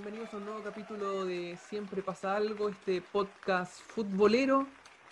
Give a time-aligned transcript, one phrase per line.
[0.00, 4.64] Bienvenidos a un nuevo capítulo de Siempre pasa algo, este podcast futbolero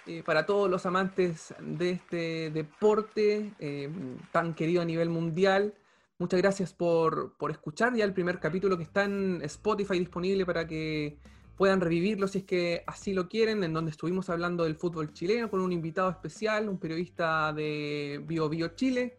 [0.07, 3.91] eh, para todos los amantes de este deporte eh,
[4.31, 5.75] tan querido a nivel mundial.
[6.21, 10.69] Muchas gracias por, por, escuchar ya el primer capítulo que está en Spotify disponible para
[10.69, 11.19] que
[11.57, 15.51] puedan revivirlo si es que así lo quieren, en donde estuvimos hablando del fútbol chileno
[15.51, 19.17] con un invitado especial, un periodista de Bio Bio Chile.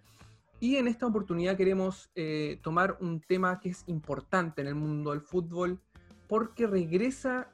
[0.59, 5.11] Y en esta oportunidad queremos eh, tomar un tema que es importante en el mundo
[5.11, 5.79] del fútbol
[6.27, 7.51] porque regresa,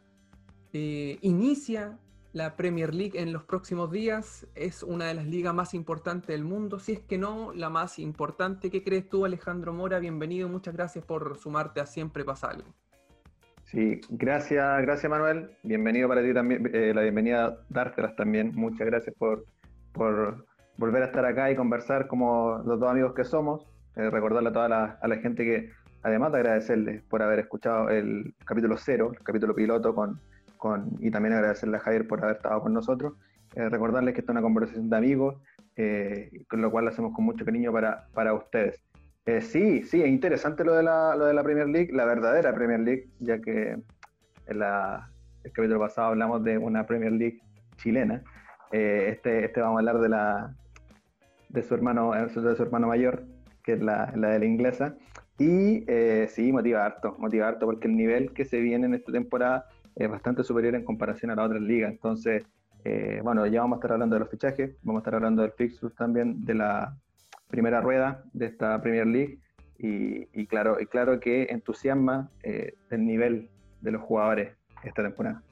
[0.72, 2.00] eh, inicia
[2.32, 4.48] la Premier League en los próximos días.
[4.56, 8.00] Es una de las ligas más importantes del mundo, si es que no la más
[8.00, 8.72] importante.
[8.72, 10.00] ¿Qué crees tú, Alejandro Mora?
[10.00, 12.74] Bienvenido, muchas gracias por sumarte a Siempre pasa algo.
[13.66, 15.52] Sí, gracias, gracias Manuel.
[15.64, 18.54] Bienvenido para ti también, eh, la bienvenida dártelas también.
[18.56, 19.46] Muchas gracias por,
[19.92, 20.46] por
[20.78, 23.66] volver a estar acá y conversar como los dos amigos que somos.
[23.96, 25.70] Eh, recordarle a toda la, a la gente que,
[26.02, 30.20] además de agradecerles por haber escuchado el capítulo cero, el capítulo piloto, con,
[30.58, 33.14] con, y también agradecerle a Javier por haber estado con nosotros,
[33.56, 35.36] eh, recordarles que esta es una conversación de amigos,
[35.76, 38.82] eh, con lo cual lo hacemos con mucho cariño para, para ustedes.
[39.42, 42.80] sí, sí, es interesante lo de, la, lo de la Premier League, la verdadera Premier
[42.80, 43.78] League, ya que
[44.48, 45.08] en la,
[45.44, 47.42] el capítulo pasado hablamos de una Premier League
[47.78, 48.24] chilena.
[48.72, 50.56] este, este vamos a hablar de la,
[51.54, 53.24] de su hermano, eh, de su hermano mayor,
[53.64, 54.96] que es la, la de la inglesa.
[55.40, 59.12] Y eh, sí, motiva harto, motiva harto, porque el nivel que se viene en esta
[59.12, 59.66] temporada
[59.96, 61.92] es bastante superior en comparación a las otras ligas.
[61.92, 62.44] Entonces,
[62.84, 65.52] eh, bueno, ya vamos a estar hablando de los fichajes, vamos a estar hablando del
[65.52, 66.98] fixture también de la
[67.48, 69.40] primera rueda de esta Premier League.
[69.78, 73.50] Y, y claro, y claro que entusiasma el nivel
[73.82, 75.44] de los jugadores esta temporada.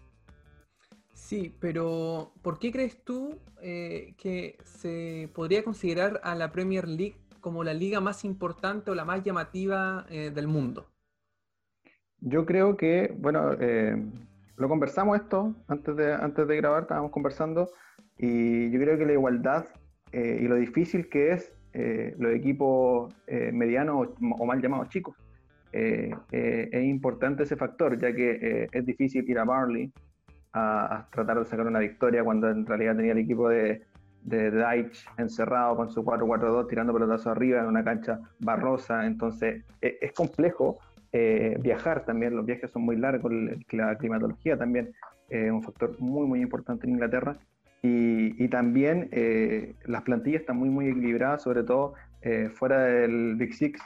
[1.22, 7.16] Sí, pero ¿por qué crees tú eh, que se podría considerar a la Premier League
[7.40, 10.88] como la liga más importante o la más llamativa eh, del mundo?
[12.19, 13.95] Yo creo que, bueno, eh,
[14.57, 17.69] lo conversamos esto antes de, antes de grabar, estábamos conversando,
[18.18, 19.66] y yo creo que la igualdad
[20.12, 21.53] y lo difícil que es
[22.19, 23.13] los equipos
[23.53, 25.16] medianos o, mal llamados chicos.
[25.72, 29.91] es importante ese factor, ya que es difícil ir a Barley
[30.53, 33.81] a, tratar de sacar una victoria cuando en realidad tenía el equipo de,
[34.23, 39.06] de Deitch encerrado con su 4-4-2 tirando pelotazos arriba en una cancha barrosa.
[39.06, 40.79] Entonces e, es, complejo
[41.13, 43.31] eh, viajar también, los viajes son muy largos,
[43.72, 44.94] la climatología también
[45.29, 47.38] es un factor muy muy importante en Inglaterra.
[47.83, 53.56] Y, también eh, las plantillas están muy muy equilibradas, sobre todo eh, fuera del Big
[53.56, 53.81] Six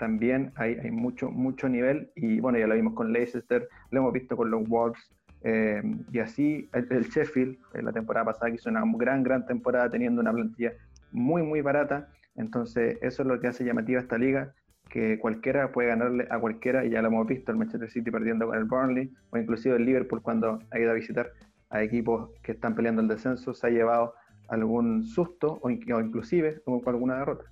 [0.00, 4.34] también hay, mucho, mucho nivel y bueno, ya lo vimos con Leicester, lo hemos visto
[4.34, 4.98] con los Wolves
[5.42, 9.90] eh, y así el, Sheffield, en la temporada pasada que hizo una gran, gran temporada
[9.90, 10.72] teniendo una plantilla
[11.12, 14.54] muy, muy barata, entonces eso es lo que hace llamativa esta liga,
[14.88, 18.46] que cualquiera puede ganarle a cualquiera y ya lo hemos visto, el Manchester City perdiendo
[18.46, 21.30] con el Burnley o inclusive el Liverpool cuando ha ido a visitar
[21.68, 24.14] a equipos que están peleando el descenso, se ha llevado
[24.48, 27.44] algún susto o, o inclusive con alguna derrota.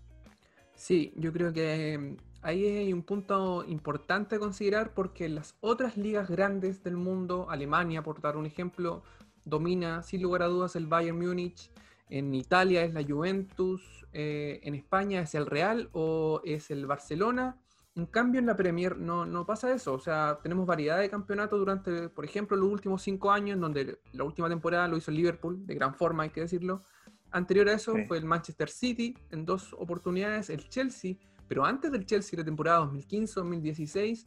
[0.78, 2.16] Sí, yo creo que
[2.48, 8.02] ahí hay un punto importante a considerar porque las otras ligas grandes del mundo, Alemania,
[8.02, 9.02] por dar un ejemplo,
[9.44, 11.70] domina sin lugar a dudas el Bayern Múnich.
[12.08, 17.58] En Italia es la Juventus, eh, en España es el Real o es el Barcelona.
[17.96, 19.92] En cambio, en la Premier no, no pasa eso.
[19.92, 23.98] O sea, tenemos variedad de campeonatos durante, por ejemplo, los últimos cinco años, en donde
[24.12, 26.82] la última temporada lo hizo el Liverpool, de gran forma, hay que decirlo.
[27.30, 31.16] Anterior a eso fue el Manchester City en dos oportunidades, el Chelsea
[31.48, 34.26] pero antes del Chelsea, la temporada 2015-2016,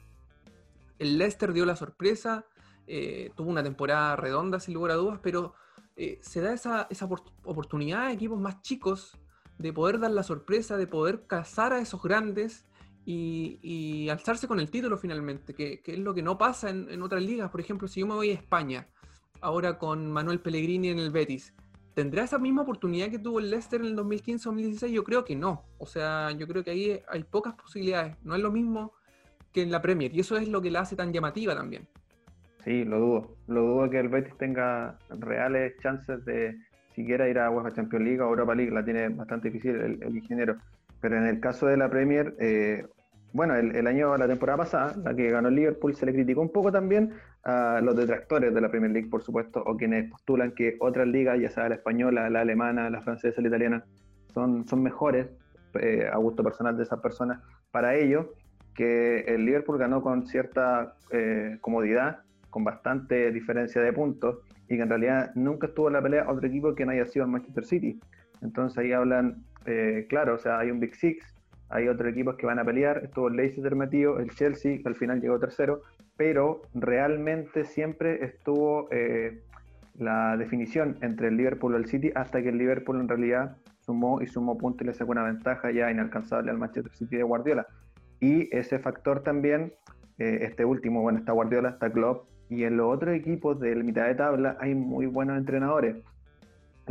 [1.00, 2.46] el Leicester dio la sorpresa,
[2.88, 5.54] eh, tuvo una temporada redonda sin lugar a dudas, pero
[5.96, 6.88] eh, se da esa,
[7.44, 9.18] oportunidad a equipos más chicos
[9.60, 12.66] de poder dar la sorpresa, de poder cazar a esos grandes
[13.06, 17.22] y, alzarse con el título finalmente, que, es lo que no pasa en, en, otras
[17.22, 17.50] ligas.
[17.52, 18.88] Por ejemplo, si yo me voy a España,
[19.42, 21.54] ahora con Manuel Pellegrini en el Betis,
[21.94, 24.88] ¿Tendrá esa misma oportunidad que tuvo el Leicester en el 2015-2016?
[24.88, 25.64] Yo creo que no.
[25.78, 28.16] O sea, yo creo que ahí hay pocas posibilidades.
[28.24, 28.94] No es lo mismo
[29.52, 30.16] que en la Premier.
[30.16, 31.88] Y eso es lo que la hace tan llamativa también.
[32.64, 33.36] Sí, lo dudo.
[33.48, 36.58] Lo dudo que el Betis tenga reales chances de
[36.96, 38.72] siquiera ir a UEFA Champions League o Europa League.
[38.72, 40.58] La tiene bastante difícil el, ingeniero.
[41.02, 42.86] Pero en el caso de la Premier, eh,
[43.34, 46.52] bueno, el, año, la temporada pasada, la que ganó el Liverpool, se le criticó un
[46.52, 47.14] poco también
[47.44, 51.40] a los detractores de la Premier League, por supuesto, o quienes postulan que otras ligas,
[51.40, 53.86] ya sea la española, la alemana, la francesa, la italiana,
[54.34, 55.28] son, son mejores,
[55.80, 57.42] eh, a gusto personal de esas personas,
[57.72, 58.34] para ello,
[58.74, 62.20] que el Liverpool ganó con cierta eh, comodidad,
[62.50, 66.48] con bastante diferencia de puntos, y que en realidad nunca estuvo en la pelea otro
[66.48, 68.00] equipo que no haya sido el Manchester City.
[68.42, 71.31] Entonces ahí hablan, eh, claro, o sea, hay un Big Six,
[71.72, 74.96] hay otros equipos que van a pelear, estuvo el Leicester metido, el Chelsea, que al
[74.96, 75.82] final llegó tercero,
[76.18, 79.42] pero realmente siempre estuvo eh,
[79.98, 84.22] la definición entre el Liverpool y el City hasta que el Liverpool en realidad sumó
[84.22, 87.68] y sumó puntos y le sacó una ventaja ya inalcanzable al Manchester City de Guardiola.
[88.20, 89.74] Y ese factor también,
[90.20, 94.06] eh, este último, bueno, está Guardiola, está Klopp, y en los otros equipos de mitad
[94.08, 95.96] de tabla hay muy buenos entrenadores.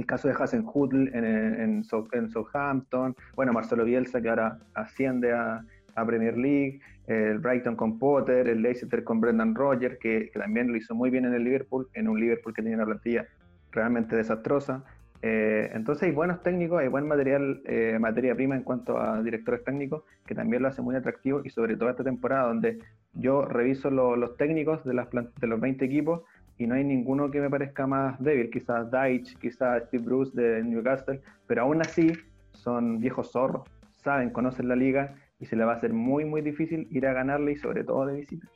[0.00, 5.62] El caso de Hasen Hutl en, en, Southampton, bueno, Marcelo Bielsa que ahora asciende a,
[6.06, 10.94] Premier League, el Brighton con Potter, el Leicester con Brendan Rodgers, que, también lo hizo
[10.94, 13.26] muy bien en el Liverpool, en un Liverpool que tenía una plantilla
[13.70, 14.82] realmente desastrosa.
[15.20, 19.62] Eh, entonces hay buenos técnicos, hay buen material, eh, materia prima en cuanto a directores
[19.62, 22.78] técnicos, que también lo hace muy atractivo y sobre todo esta temporada donde
[23.12, 26.22] yo reviso los técnicos de, las de los 20 equipos
[26.60, 30.62] y no hay ninguno que me parezca más débil, quizás Deitch, quizás Steve Bruce de
[30.62, 32.12] Newcastle, pero aún así
[32.52, 33.62] son viejos zorros,
[33.96, 37.14] saben, conocen la liga y se le va a hacer muy muy difícil ir a
[37.14, 38.46] ganarle y sobre todo de visita.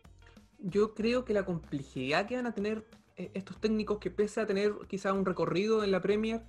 [0.58, 2.84] Yo creo que la complejidad que van a tener
[3.16, 6.42] eh, estos técnicos que pese a tener quizás un recorrido en la Premier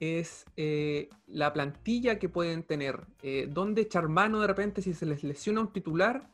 [0.00, 5.06] es eh, la plantilla que pueden tener, eh, dónde echar mano de repente si se
[5.06, 6.28] les lesiona un titular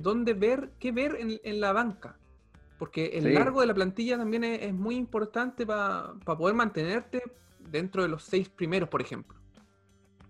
[0.00, 2.16] dónde ver, qué ver en, la banca.
[2.78, 7.22] Porque el largo de la plantilla también es, muy importante para poder mantenerte
[7.70, 9.36] dentro de los seis primeros, por ejemplo.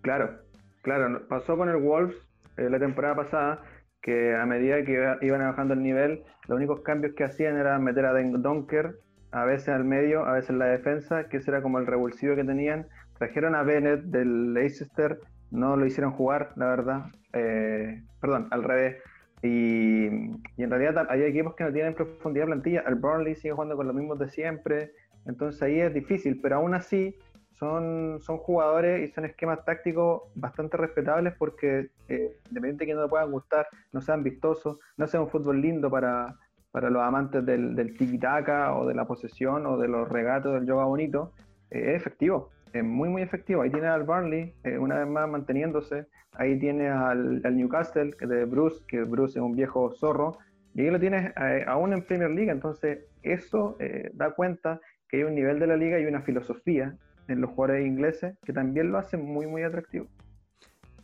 [0.02, 0.38] Claro,
[0.82, 1.26] claro.
[1.28, 2.16] Pasó con el Wolves
[2.56, 3.62] eh, la temporada pasada,
[4.00, 8.06] que a medida que iban bajando el nivel, los únicos cambios que hacían era meter
[8.06, 8.98] a Donker,
[9.32, 12.36] a veces al medio, a veces en la defensa, que ese era como el revulsivo
[12.36, 12.86] que tenían.
[13.18, 15.18] Trajeron a Bennett del Leicester,
[15.50, 17.06] no lo hicieron jugar, la verdad.
[17.32, 18.96] Eh, perdón, al revés
[19.42, 22.84] y, en realidad hay equipos que no tienen profundidad de plantilla.
[22.86, 24.92] El Burnley sigue jugando con los mismos de siempre.
[25.26, 27.16] Entonces ahí es difícil, pero aún así
[27.52, 33.08] son, son jugadores y son esquemas tácticos bastante respetables porque eh, de que no te
[33.08, 36.36] puedan gustar, no sean vistosos, no sea un fútbol lindo para,
[36.70, 40.66] para los amantes del, del tiki-taka o de la posesión o de los regatos del
[40.66, 41.32] yoga bonito,
[41.70, 42.50] eh, es efectivo,
[42.82, 43.62] muy muy efectivo.
[43.62, 46.06] Ahí tiene al Burnley, eh, una vez más manteniéndose,
[46.38, 50.38] Ahí tienes al, Newcastle, que de Bruce, que Bruce es un viejo zorro,
[50.74, 55.18] y ahí lo tienes eh, aún en Premier League, entonces eso eh, da cuenta que
[55.18, 56.94] hay un nivel de la liga y una filosofía
[57.28, 60.06] en los jugadores ingleses que también lo hace muy, muy atractivo.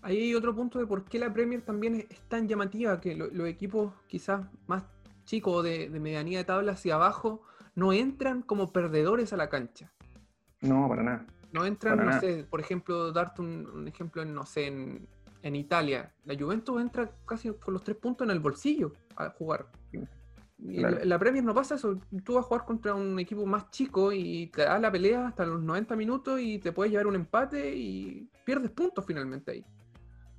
[0.02, 3.48] Ahí hay otro punto de por qué la Premier también es, tan llamativa, que los
[3.48, 4.84] equipos quizás más
[5.24, 7.42] chicos de, medianía de tabla hacia abajo
[7.74, 9.90] no entran como perdedores a la cancha.
[10.60, 11.26] No, para nada.
[11.52, 15.06] No entran, no sé, por ejemplo, darte un, un ejemplo en, no sé, en,
[15.43, 19.66] en Italia, la Juventus entra casi con los tres puntos en el bolsillo a jugar.
[20.58, 21.99] Y la, Premier no pasa eso.
[22.22, 25.44] Tú vas a jugar contra un equipo más chico y te das la pelea hasta
[25.44, 29.64] los 90 minutos y te puedes llevar un empate y pierdes puntos finalmente ahí.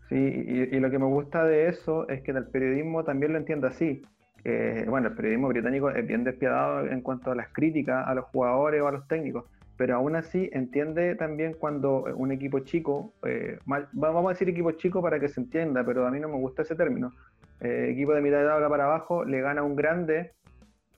[0.08, 3.68] Sí, y, lo que me gusta de eso es que el periodismo también lo entiende
[3.68, 4.02] así.
[4.88, 8.82] bueno, el periodismo británico es bien despiadado en cuanto a las críticas a los jugadores
[8.82, 9.44] o a los técnicos
[9.78, 15.02] pero aún así entiende también cuando un equipo chico, eh, vamos a decir equipo chico
[15.02, 17.12] para que se entienda, pero a mí no me gusta ese término,
[17.60, 20.32] eh, equipo de mitad de tabla para abajo, le gana un grande,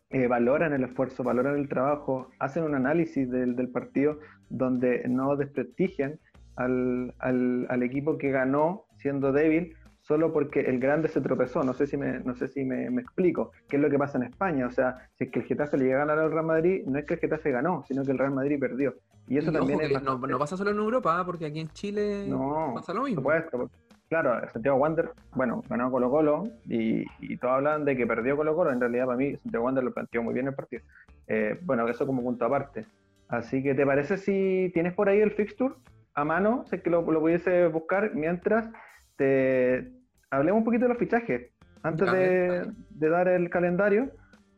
[0.10, 6.20] eh, valoran el esfuerzo, valoran el trabajo, hacen un análisis del, partido donde no desprestigian
[6.56, 9.76] al, al equipo que ganó siendo débil,
[10.08, 11.64] solo porque el grande se tropezó.
[11.64, 14.26] No sé si me, no sé si me, explico qué es lo que pasa en
[14.26, 14.68] España.
[14.68, 17.00] O sea, si es que el Getafe le llega a ganar al Real Madrid, no
[17.00, 18.94] es que el Getafe ganó, sino que el Real Madrid perdió.
[19.28, 21.26] Y eso también es no, pasa solo en Europa, ¿ah?
[21.26, 23.22] porque aquí en Chile no, pasa lo mismo.
[23.22, 23.72] Supuesto,
[24.08, 28.56] claro, Santiago Wander, bueno, ganó Colo Colo y, y, todos hablan de que perdió Colo
[28.56, 28.72] Colo.
[28.72, 30.84] En realidad, para mí, Santiago Wander lo planteó muy bien el partido.
[31.28, 32.86] Eh, bueno, eso como punto aparte.
[33.28, 35.74] Así que, ¿te parece si tienes por ahí el fixture
[36.14, 36.64] a mano?
[36.68, 38.70] Sé que lo, lo pudiese buscar mientras
[39.16, 39.92] te,
[40.30, 41.52] hablemos un poquito de los fichajes.
[41.84, 44.12] Antes de, dar el calendario,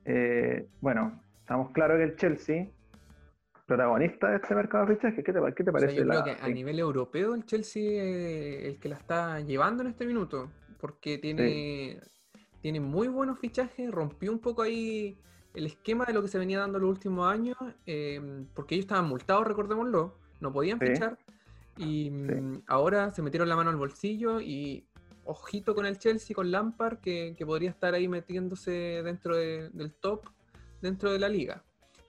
[0.06, 2.68] eh, bueno, estamos claros que el Chelsea,
[3.66, 5.96] protagonista de este mercado de fichajes, ¿qué te, qué te parece?
[5.96, 9.90] yo creo que a nivel europeo el Chelsea es el que la está llevando en
[9.90, 10.50] este minuto,
[10.80, 12.00] porque tiene,
[12.62, 15.18] tiene muy buenos fichajes, rompió un poco ahí
[15.54, 19.10] el esquema de lo que se venía dando los últimos años, eh, porque ellos estaban
[19.10, 21.18] multados, recordémoslo, no podían fichar.
[21.77, 24.88] Y mm, ahora se metieron la mano al bolsillo y
[25.27, 30.29] ojito con el Chelsea, con Lampard, que, podría estar ahí metiéndose dentro del top,
[30.81, 31.63] dentro de la liga.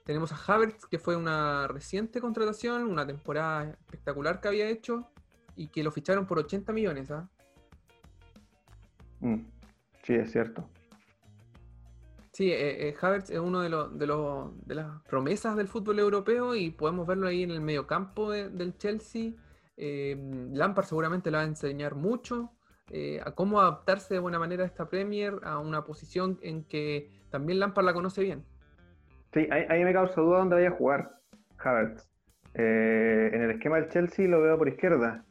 [0.05, 5.07] Tenemos a Havertz, que fue una reciente contratación, una temporada espectacular que había hecho
[5.55, 7.11] y que lo ficharon por 80 millones.
[7.11, 7.29] ¿ah?
[9.19, 9.41] Mm,
[10.03, 10.67] sí, es cierto.
[12.31, 16.71] Sí, eh, eh, Havertz es uno de, los, de, las promesas del fútbol europeo y
[16.71, 19.33] podemos verlo ahí en el mediocampo del Chelsea.
[19.81, 20.17] Eh,
[20.51, 22.51] Lampard seguramente le va a enseñar mucho.
[22.91, 27.11] eh, a cómo adaptarse de buena manera a esta Premier, a una posición en que
[27.29, 28.43] también Lampard la conoce bien.
[29.31, 31.11] Sí, ahí, me causa duda dónde vaya a jugar
[31.59, 32.09] Havertz.
[32.55, 35.23] Eh, en el esquema del Chelsea lo veo por izquierda,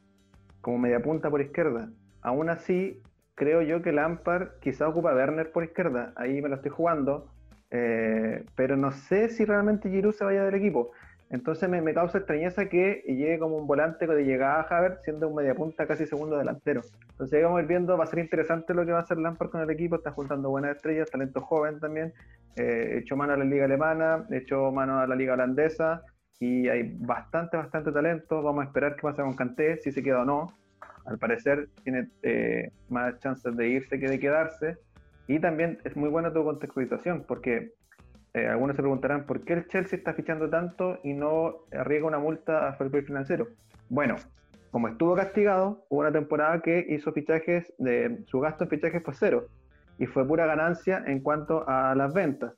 [0.61, 1.91] como media punta por izquierda.
[2.23, 3.03] Aún así,
[3.35, 6.13] creo yo que Lampard quizá ocupa a Werner por izquierda.
[6.15, 7.29] Ahí me lo estoy jugando.
[7.71, 10.93] Eh, pero no sé si realmente Giroud se vaya del equipo.
[11.31, 15.35] Entonces me, causa extrañeza que llegue como un volante de llegada a Havertz siendo un
[15.35, 16.81] mediapunta casi segundo delantero.
[17.11, 19.51] Entonces vamos a ir viendo, va a ser interesante lo que va a hacer Lampard
[19.51, 22.15] con el equipo, está juntando buenas estrellas, talento joven también,
[22.57, 26.03] eh, hecho mano a la liga alemana, hecho mano a la liga holandesa
[26.41, 30.23] y hay bastante, bastante talento, vamos a esperar qué pasa con Kanté, si se queda
[30.23, 30.47] o no.
[31.05, 34.77] Al parecer tiene eh, más chances de irse que de quedarse.
[35.27, 37.73] Y también es muy buena tu contextualización, porque
[38.35, 42.19] eh, algunos se preguntarán por qué el Chelsea está fichando tanto y no arriesga una
[42.19, 43.49] multa a fair financiero.
[43.89, 44.17] Bueno,
[44.71, 49.15] como estuvo castigado, hubo una temporada que hizo fichajes, de, su gasto en fichajes fue
[49.15, 49.47] cero
[49.99, 52.53] y fue pura ganancia en cuanto a las ventas.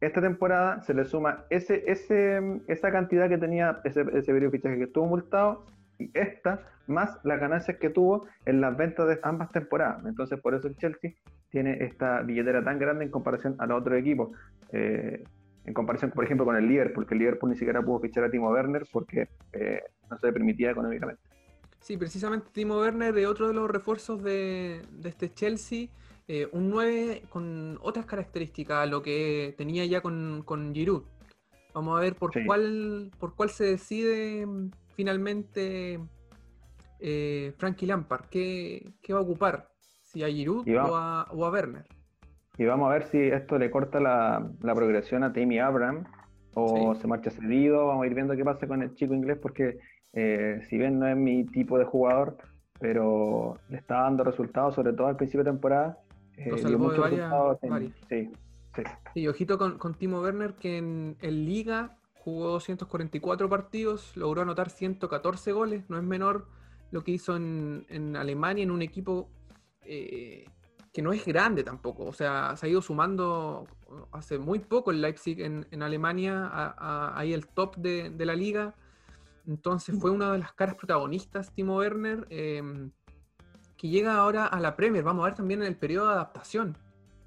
[0.00, 4.58] Esta temporada se le suma ese, ese, esa cantidad que tenía ese, ese periodo de
[4.58, 5.64] fichaje que estuvo multado
[5.98, 10.04] y esta más las ganancias que tuvo en las ventas de ambas temporadas.
[10.04, 11.12] Entonces, por eso el Chelsea
[11.50, 14.30] tiene esta billetera tan grande en comparación a los otros equipos.
[14.72, 15.24] Eh,
[15.64, 18.30] en comparación, por ejemplo, con el Liverpool, que el Liverpool ni siquiera pudo fichar a
[18.30, 21.22] Timo Werner porque eh, no se le permitía económicamente.
[21.80, 25.88] Sí, precisamente Timo Werner es otro de los refuerzos de, este Chelsea.
[26.28, 31.04] Eh, un 9 con otras características lo que tenía ya con, con Giroud.
[31.72, 36.00] Vamos a ver por cuál por cuál se decide mm, finalmente
[37.58, 38.26] Frankie Lampard.
[38.30, 39.75] ¿Qué, ¿Qué, va a ocupar?
[40.16, 41.84] ¿Si a Giroud o a, o a Werner?
[42.56, 46.04] Y vamos a ver si esto le corta la, progresión a Tammy Abraham
[46.54, 47.88] o se marcha cedido.
[47.88, 49.78] Vamos a ir viendo qué pasa con el chico inglés porque
[50.14, 52.38] eh, si bien no es mi tipo de jugador,
[52.80, 55.98] pero le está dando resultados, sobre todo al principio de temporada.
[56.38, 57.58] Eh, dio muchos resultados
[58.08, 58.30] Sí,
[58.74, 58.82] sí.
[59.14, 65.52] Y ojito con, con, Timo Werner que en, Liga jugó 244 partidos, logró anotar 114
[65.52, 66.46] goles, no es menor
[66.90, 69.28] lo que hizo en, en Alemania en un equipo
[69.88, 70.44] eh,
[70.92, 72.04] que no es grande tampoco.
[72.04, 73.66] O sea, se ha ido sumando
[74.12, 76.74] hace muy poco el Leipzig en, Alemania,
[77.14, 78.74] ahí el top de, la liga.
[79.46, 82.90] Entonces fue una de las caras protagonistas, Timo Werner, em,
[83.76, 85.04] que llega ahora a la Premier.
[85.04, 86.76] Vamos a ver también en el periodo de adaptación.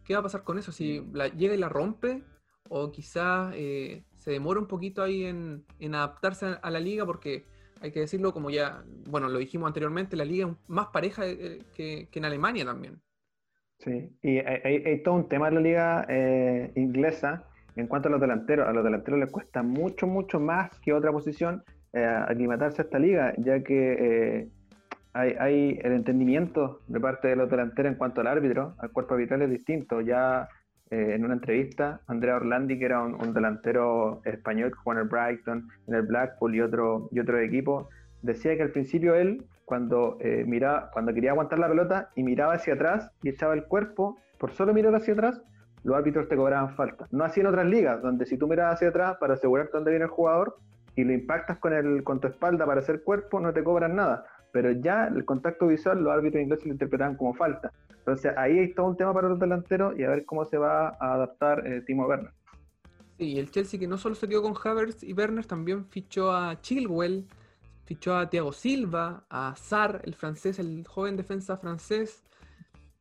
[0.04, 0.72] ¿Qué va a pasar con eso?
[0.72, 2.24] Si la, llega y la rompe,
[2.70, 7.46] o quizás eh, se demora un poquito ahí en, adaptarse a, la liga, porque
[7.82, 11.62] hay que decirlo como ya, bueno, lo dijimos anteriormente, la liga es más pareja eh,
[11.76, 13.02] que en Alemania también.
[13.80, 17.46] Sí, y hay, todo un tema en la liga eh, inglesa
[17.78, 18.68] en cuanto a los delanteros.
[18.68, 23.00] A los delanteros les cuesta mucho, mucho más que otra posición eh, aclimatarse a esta
[23.00, 24.50] liga, ya que eh,
[25.14, 29.44] hay, el entendimiento de parte de los delanteros en cuanto al árbitro, al cuerpo arbitral
[29.44, 30.02] es distinto.
[30.02, 30.50] Ya
[30.89, 35.69] en una entrevista, Andrea Orlandi, que era un, delantero español que jugó en el Brighton,
[35.88, 37.89] en el Blackpool y otro, y otro equipo,
[38.22, 40.46] decía que al principio él cuando, eh,
[40.91, 44.74] cuando quería aguantar la pelota y miraba hacia atrás y echaba el cuerpo, por solo
[44.74, 45.43] mirar hacia atrás,
[45.84, 47.08] los árbitros te cobraban falta.
[47.12, 50.05] No así en otras ligas, donde si tú miras hacia atrás para asegurarte dónde viene
[50.05, 50.58] el jugador
[50.96, 54.25] y lo impactas con, el, con tu espalda para hacer cuerpo, no te cobran nada.
[54.51, 57.72] Pero ya el contacto visual, los árbitros ingleses lo interpretaban como falta.
[57.98, 60.89] Entonces ahí hay todo un tema para los delanteros y a ver cómo se va
[61.00, 62.32] a adaptar eh, Timo Werner.
[63.18, 66.60] Sí, el Chelsea que no solo se quedó con Havertz y Werner, también fichó a
[66.62, 67.27] Chilwell,
[67.89, 72.22] Fichó a Thiago Silva, a Sar, el francés, el joven defensa francés.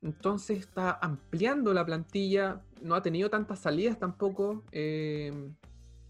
[0.00, 2.62] Entonces está ampliando la plantilla.
[2.80, 4.64] No ha tenido tantas salidas tampoco.
[4.72, 5.52] Eh,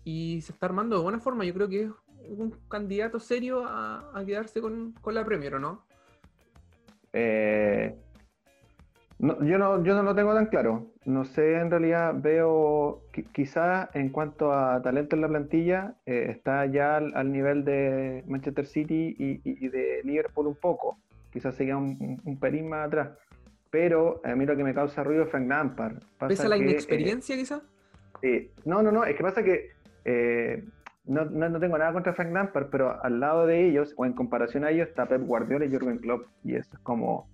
[0.05, 1.45] y se está armando de buena forma.
[1.45, 1.91] Yo creo que es
[2.29, 5.85] un candidato serio a, quedarse con, la Premier, ¿o no?
[7.13, 7.95] Eh,
[9.19, 10.93] yo, no, yo no lo tengo tan claro.
[11.05, 16.67] No sé, en realidad veo, quizás en cuanto a talento en la plantilla, eh, está
[16.67, 20.99] ya al, nivel de Manchester City y, de Liverpool un poco.
[21.33, 23.11] Quizás se un, un, pelín más atrás.
[23.71, 25.99] Pero a mí lo que me causa ruido es Frank Lampard.
[26.27, 27.63] ¿Pesa la inexperiencia quizás?
[28.65, 29.05] no, no, no.
[29.05, 29.71] Es que pasa que
[30.11, 30.65] eh,
[31.09, 34.65] no, no, tengo nada contra Frank Lampard, pero al lado de ellos, o en comparación
[34.65, 36.27] a ellos, está Pep Guardiola y Jurgen Klopp.
[36.45, 37.29] Y eso es como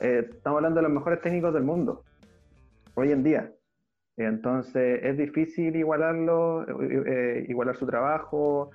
[0.00, 2.04] eh, estamos hablando de los mejores técnicos del mundo,
[2.94, 3.50] hoy en día.
[4.16, 8.70] Entonces es difícil igualarlo, eh, eh, igualar su trabajo.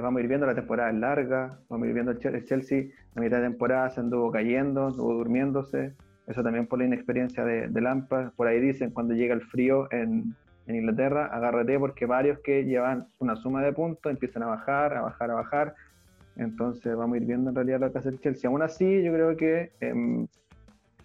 [0.00, 3.38] vamos a ir viendo la temporada larga, vamos a ir viendo el Chelsea, la mitad
[3.38, 5.94] de temporada se anduvo cayendo, anduvo durmiéndose.
[6.26, 8.32] Eso también por la inexperiencia de, de Lampard.
[8.32, 10.34] Por ahí dicen cuando llega el frío en,
[10.66, 15.02] en Inglaterra, agárrate porque varios que llevan una suma de puntos empiezan a bajar, a
[15.02, 15.74] bajar, a bajar
[16.36, 18.48] entonces vamos a ir viendo en realidad lo que hace el Chelsea.
[18.48, 20.26] Aún así, yo creo que em,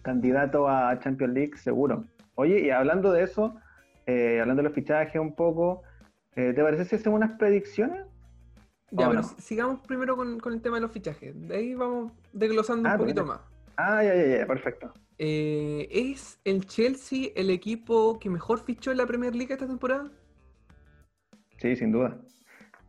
[0.02, 2.04] candidato a Champions League seguro.
[2.34, 3.54] Oye, y hablando de eso,
[4.06, 5.82] eh, hablando de los fichajes un poco,
[6.36, 8.04] eh, ¿te parece si hacemos unas predicciones?
[8.90, 11.48] Ya, pero sigamos primero con, el tema de los fichajes.
[11.48, 13.40] De ahí vamos desglosando un ah, poquito más.
[13.76, 14.92] Ah, ya, ya, ya, perfecto.
[15.18, 20.10] Eh, ¿Es el Chelsea el equipo que mejor fichó en la Premier League esta temporada?
[21.58, 22.18] Sí, sin duda.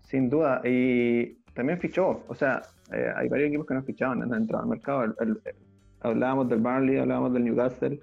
[0.01, 0.61] Sin duda.
[0.63, 2.23] Y también fichó.
[2.27, 2.61] O sea,
[2.91, 5.15] hay varios equipos que no fichaban, no han entrado al mercado.
[6.01, 7.99] hablábamos del Burnley, hablábamos del Newcastle,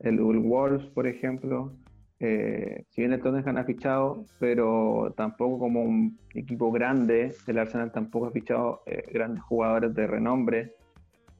[0.00, 1.72] el Wolves, por ejemplo.
[2.20, 7.92] Eh, si bien el Tottenham ha fichado, pero tampoco como un equipo grande, el Arsenal
[7.92, 10.74] tampoco ha fichado eh, grandes jugadores de renombre,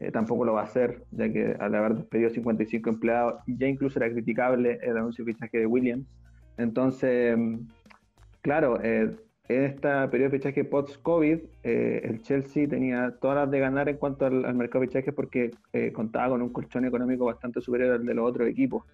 [0.00, 3.98] eh, tampoco lo va a hacer, ya que al haber despedido 55 empleados, ya incluso
[3.98, 6.06] era criticable el anuncio de fichaje de Williams.
[6.56, 7.38] Entonces,
[8.42, 13.96] claro, en este periodo de fichaje post-COVID, el Chelsea tenía todas las de ganar en
[13.96, 15.52] cuanto al, mercado de fichajes porque
[15.92, 18.84] contaba con un colchón económico bastante superior al de los otros equipos.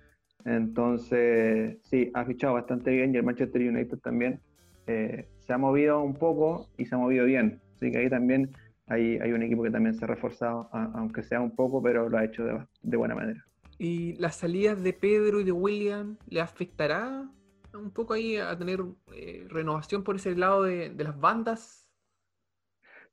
[0.45, 4.41] Entonces, sí, ha fichado bastante bien y el Manchester United también
[4.87, 7.61] eh, se ha movido un poco y se ha movido bien.
[7.75, 8.51] Así que ahí también
[8.87, 12.19] hay, hay un equipo que también se ha reforzado, aunque sea un poco, pero lo
[12.19, 12.45] ha hecho
[12.83, 13.45] de, buena manera.
[13.79, 17.29] ¿Y las salidas de Pedro y de William le afectará
[17.73, 18.81] un poco ahí a tener
[19.13, 21.89] eh, renovación por ese lado de, las bandas?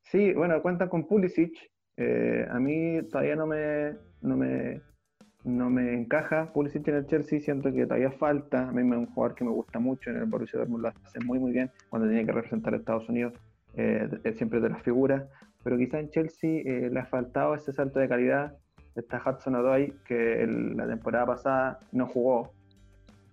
[0.02, 1.52] Sí, bueno, cuenta con Pulisic.
[1.96, 4.80] Eh, a mí todavía no me, no me
[5.44, 9.00] no me encaja Pulisic en el Chelsea, siento que todavía falta, a mí me es
[9.00, 11.70] un jugador que me gusta mucho, en el Borussia Dortmund lo hace muy muy bien,
[11.90, 13.32] cuando tiene que representar a Estados Unidos,
[13.74, 15.24] eh, siempre de las figuras,
[15.62, 18.56] pero quizá en Chelsea eh, le ha faltado ese salto de calidad,
[18.94, 22.52] está Hudson Odoi, que la temporada pasada no jugó,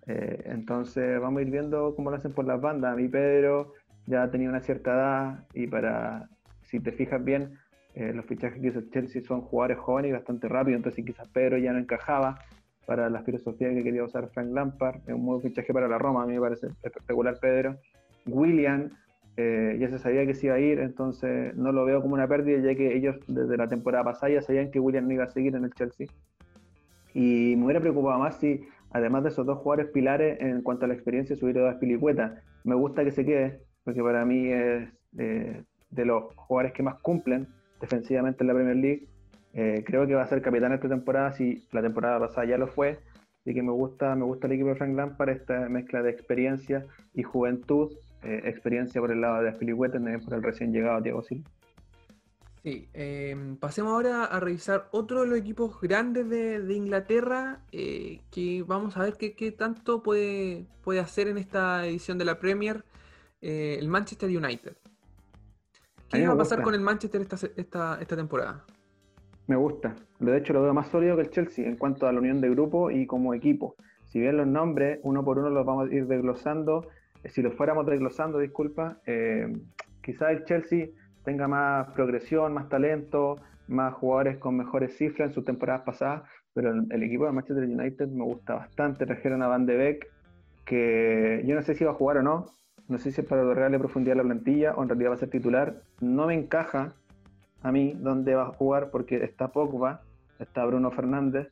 [0.08, 3.74] eh, entonces vamos a ir viendo cómo lo hacen por las bandas, mí Pedro
[4.06, 6.30] ya tenía una cierta edad y para,
[6.64, 7.58] si te fijas bien,
[7.96, 11.28] eh, los fichajes que hizo el Chelsea son jugadores jóvenes y bastante rápidos, entonces quizás
[11.30, 12.40] Pedro ya no encajaba
[12.90, 15.02] para la filosofía que quería usar Frank Lampard.
[15.08, 17.78] Es un buen fichaje para la Roma, a mí me parece espectacular Pedro.
[18.26, 18.90] William
[19.42, 22.28] eh, ya se sabía que se iba a ir, entonces no lo veo como una
[22.28, 25.30] pérdida, ya que ellos desde la temporada pasada ya sabían que William no iba a
[25.30, 26.08] seguir en el Chelsea.
[27.14, 30.88] Y me hubiera preocupado más si, además de esos dos jugadores pilares, en cuanto a
[30.90, 32.42] la experiencia, se hubiera dado Pilicueta.
[32.66, 37.00] Me gusta que se quede, porque para mí es eh, de los jugadores que más
[37.02, 37.48] cumplen
[37.80, 39.08] defensivamente en la Premier League.
[39.54, 42.68] Eh, creo que va a ser capitán esta temporada, si la temporada pasada ya lo
[42.68, 43.00] fue.
[43.40, 46.86] Así que me gusta, me gusta el equipo de Frank Lampard, esta mezcla de experiencia
[47.14, 47.94] y juventud.
[48.24, 49.52] Eh, experiencia por el lado de
[49.90, 51.50] también por el recién llegado Diego Silva.
[52.64, 58.64] Sí, em, pasemos ahora a revisar otro de los equipos grandes de, Inglaterra, eh, que
[58.68, 62.84] vamos a ver qué, tanto puede, puede hacer en esta edición de la Premier,
[63.42, 64.76] el Manchester United.
[66.12, 68.66] ¿Qué va a pasar con el Manchester esta, esta, temporada?
[69.48, 69.96] Me gusta.
[70.20, 72.50] De hecho, lo veo más sólido que el Chelsea en cuanto a la unión de
[72.50, 73.76] grupo y como equipo.
[74.06, 77.54] Si bien los nombres, uno por uno los vamos a ir desglosando, eh, si los
[77.54, 79.52] fuéramos desglosando, disculpa, eh,
[80.02, 80.88] quizás el Chelsea
[81.24, 86.72] tenga más progresión, más talento, más jugadores con mejores cifras en sus temporadas pasadas, pero
[86.72, 89.06] el, equipo de Manchester United me gusta bastante.
[89.06, 90.08] Trajeron a Van de Beek,
[90.66, 92.46] que yo no sé si va a jugar o no,
[92.88, 95.20] no sé si es para otorgarle profundidad a la plantilla o en realidad va a
[95.20, 95.84] ser titular.
[96.02, 96.96] No me encaja
[97.62, 100.02] a mí dónde va a jugar porque está Pogba,
[100.40, 101.50] está Bruno Fernández.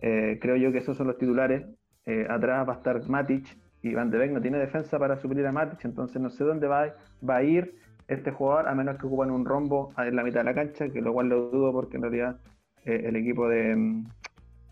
[0.00, 1.66] Eh, creo yo que esos son los titulares.
[2.04, 3.56] Eh, atrás va a estar Matic
[3.90, 6.66] y Van de Beek no tiene defensa para suplir a Matic, entonces no sé dónde
[6.66, 6.94] va,
[7.28, 7.76] va a ir
[8.08, 11.00] este jugador a menos que ocupen un rombo en la mitad de la cancha, que
[11.00, 12.38] lo cual lo dudo porque en realidad
[12.84, 14.04] eh, el equipo de,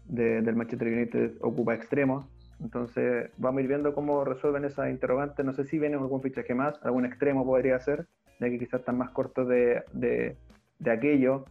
[0.06, 2.26] del Manchester United ocupa extremos
[2.60, 5.44] entonces vamos a ir viendo cómo resuelven esas interrogantes.
[5.44, 8.06] No sé si viene algún fichaje más, algún extremo podría ser,
[8.40, 11.44] ya que quizás están más cortos de, de, aquello.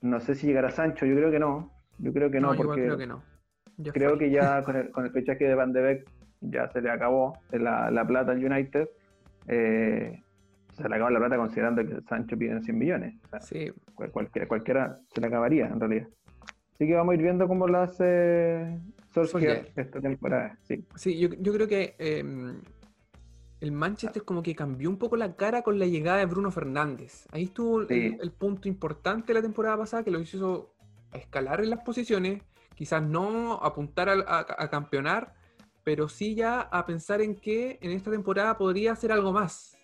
[0.00, 1.70] No sé si llegará Sancho, yo creo que no.
[1.98, 3.22] Yo creo que no, porque creo que, no.
[3.92, 6.90] creo que ya con el, con el, fichaje de Van de Beek ya se le
[6.90, 8.88] acabó la, la plata al United.
[9.48, 10.22] Eh,
[10.72, 13.14] se le acabó la plata considerando que Sancho pide 100 millones.
[13.40, 13.70] sí.
[13.94, 16.08] cualquiera, cualquiera se le acabaría en realidad.
[16.74, 18.78] Así que vamos a ir viendo cómo lo hace
[19.12, 20.56] Solskjaer esta temporada.
[20.62, 22.58] Sí, sí yo, yo creo que em,
[23.60, 27.26] el Manchester como que cambió un poco la cara con la llegada de Bruno Fernández.
[27.32, 30.74] Ahí estuvo el, punto importante de la temporada pasada que lo hizo
[31.12, 32.42] escalar en las posiciones,
[32.74, 35.34] quizás no apuntar a, campeonar,
[35.84, 39.78] pero sí ya a pensar en que en esta temporada podría hacer algo más.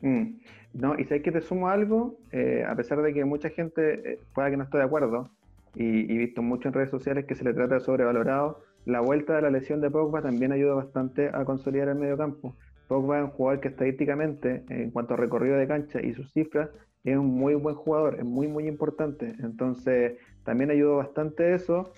[0.00, 0.38] Mm.
[0.74, 4.20] No, y sé que te sumo algo, eh, a pesar de que mucha gente eh,
[4.34, 5.30] pueda que no esté de acuerdo,
[5.74, 8.62] y, he visto mucho en redes sociales que se le trata de sobrevalorado.
[8.84, 12.54] La vuelta de la lesión de Pogba también ayuda bastante a consolidar el medio campo.
[12.88, 16.70] Pogba es un jugador que estadísticamente, en cuanto a recorrido de cancha y sus cifras,
[17.04, 19.34] es un muy buen jugador, es muy, muy importante.
[19.40, 21.92] Entonces, también ayudó bastante eso.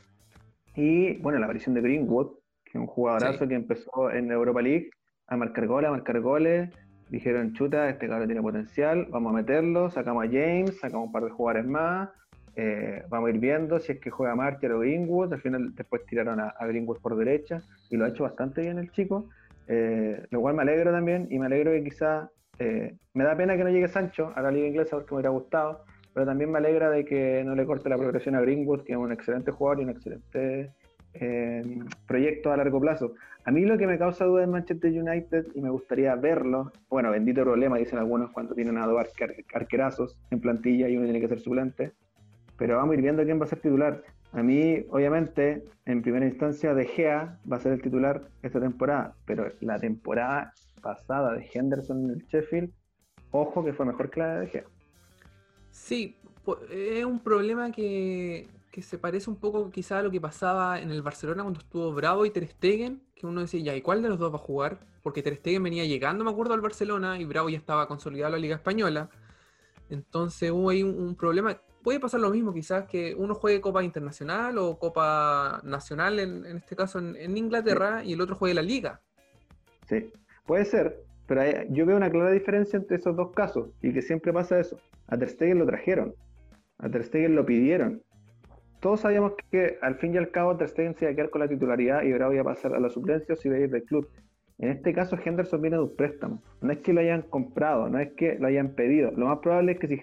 [0.75, 2.33] Y bueno, la aparición de Greenwood,
[2.71, 4.91] que es un jugadorazo que empezó en Europa League
[5.27, 6.71] a marcar goles, a marcar goles.
[7.11, 11.25] Dijeron, chuta, este cabrón tiene potencial, vamos a meterlo, sacamos a James, sacamos un par
[11.25, 12.11] de jugadores más,
[12.61, 15.33] eh, vamos a ir viendo si es que juega Marcher o Greenwood.
[15.33, 18.91] Al final después tiraron a, Greenwood por derecha y lo ha hecho bastante bien el
[18.91, 19.29] chico.
[19.69, 22.29] Eh, lo cual me alegro también y me alegro que quizás
[22.59, 25.31] eh, me da pena que no llegue Sancho a la liga inglesa porque me hubiera
[25.31, 28.93] gustado, pero también me alegra de que no le corte la progresión a Greenwood, que
[28.93, 30.73] es un excelente jugador y un excelente
[31.21, 31.63] eh,
[32.07, 33.15] proyecto a largo plazo.
[33.45, 37.11] A mí lo que me causa duda en Manchester United y me gustaría verlo, bueno,
[37.11, 39.03] bendito problema, dicen algunos cuando tienen a dos
[39.55, 41.93] arquerazos en plantilla y uno tiene que ser suplente,
[42.59, 44.03] pero vamos a ir viendo quién va a ser titular.
[44.33, 49.15] A mí, obviamente, en primera instancia, De Gea va a ser el titular esta temporada,
[49.25, 50.53] pero la temporada
[50.83, 52.71] pasada de Henderson en el Sheffield,
[53.31, 54.65] ojo que fue mejor que la de De Gea.
[55.71, 56.17] Sí,
[56.71, 58.47] es un problema que,
[58.83, 62.25] se parece un poco quizá a lo que pasaba en el Barcelona cuando estuvo Bravo
[62.25, 64.79] y Ter Stegen, que uno decía, ya, ¿y cuál de los dos va a jugar?
[65.03, 68.41] Porque Ter Stegen venía llegando, me acuerdo, al Barcelona y Bravo ya estaba consolidado en
[68.41, 69.11] la Liga Española.
[69.91, 71.61] Entonces hubo ahí un, problema.
[71.83, 76.77] Puede pasar lo mismo, quizás que uno juegue Copa Internacional o Copa Nacional, en, este
[76.77, 79.01] caso en, Inglaterra, y el otro juegue la Liga.
[79.89, 80.13] Sí,
[80.45, 84.33] puede ser, pero yo veo una clara diferencia entre esos dos casos y que siempre
[84.33, 84.79] pasa eso.
[85.07, 86.15] A Ter Stegen lo trajeron,
[86.79, 88.03] a Ter Stegen lo pidieron.
[88.81, 91.41] Todos sabíamos que al fin y al cabo Ter Stegen se iba a quedar con
[91.41, 93.83] la titularidad y ahora voy a pasar a la suplencia si iba a ir del
[93.83, 94.09] club.
[94.59, 96.43] En este caso Henderson viene de un préstamo.
[96.61, 99.11] No es que lo hayan comprado, no es que lo hayan pedido.
[99.13, 100.01] Lo más probable es que si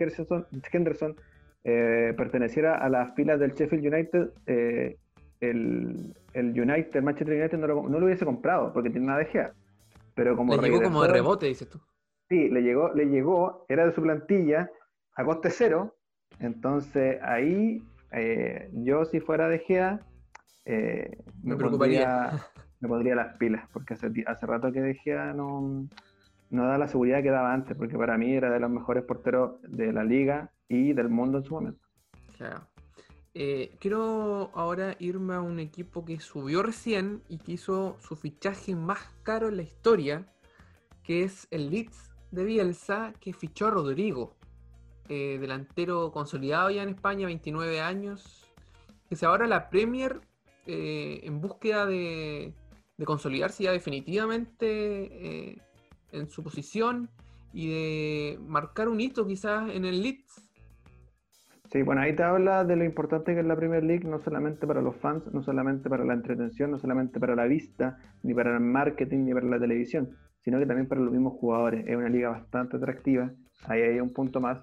[0.71, 1.15] Henderson,
[1.63, 4.97] eh, perteneciera a las filas del Sheffield United, eh,
[5.41, 9.53] el, United, Manchester United no lo, hubiese comprado porque tiene una DGA.
[10.15, 11.79] Pero como le llegó como de rebote, dices tú.
[12.29, 14.69] Sí, le llegó, le llegó, era de su plantilla
[15.15, 15.95] a coste cero.
[16.39, 17.81] Entonces ahí
[18.11, 19.99] eh, yo si fuera de Gea
[20.65, 22.31] eh, me, preocuparía.
[22.79, 25.87] me pondría las pilas, porque hace, hace rato que de Gea no,
[26.49, 29.61] no da la seguridad que daba antes, porque para mí era de los mejores porteros
[29.63, 31.85] de la liga y del mundo en su momento.
[32.37, 32.67] Claro.
[33.37, 38.75] Eh, quiero ahora irme a un equipo que subió recién y que hizo su fichaje
[38.75, 40.25] más caro en la historia,
[41.03, 44.37] que es el Leeds de Bielsa, que fichó a Rodrigo,
[45.09, 48.45] eh, delantero consolidado ya en España, 29 años,
[49.09, 50.21] que se ahora la Premier
[50.65, 52.53] eh, en búsqueda de,
[53.05, 55.59] consolidarse ya definitivamente
[56.11, 57.09] en su posición
[57.53, 60.45] y de marcar un hito quizás en el Leeds
[61.75, 64.65] Sí, bueno, ahí te habla de lo importante que es la Premier League, no solamente
[64.65, 68.53] para los fans, no solamente para la entretención, no solamente para la vista, ni para
[68.53, 71.85] el marketing, ni para la televisión, sino que también para los mismos jugadores.
[71.87, 73.31] Es una liga bastante atractiva.
[73.65, 74.59] Ahí hay un punto más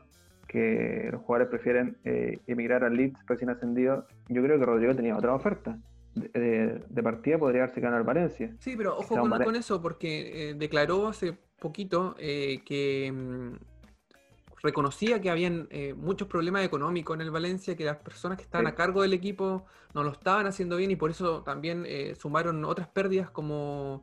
[0.52, 4.06] que los jugadores prefieren eh, emigrar al Leeds recién ascendido.
[4.28, 5.78] Yo creo que Rodrigo tenía otra oferta.
[6.14, 8.54] De, partida podría haberse ganado al Valencia.
[8.58, 13.54] Sí, pero ojo con, eso, porque eh, declaró hace poquito eh, que mm,
[14.62, 18.66] reconocía que habían eh, muchos problemas económicos en el Valencia, que las personas que estaban
[18.66, 22.64] a cargo del equipo no lo estaban haciendo bien y por eso también eh, sumaron
[22.64, 24.02] otras pérdidas como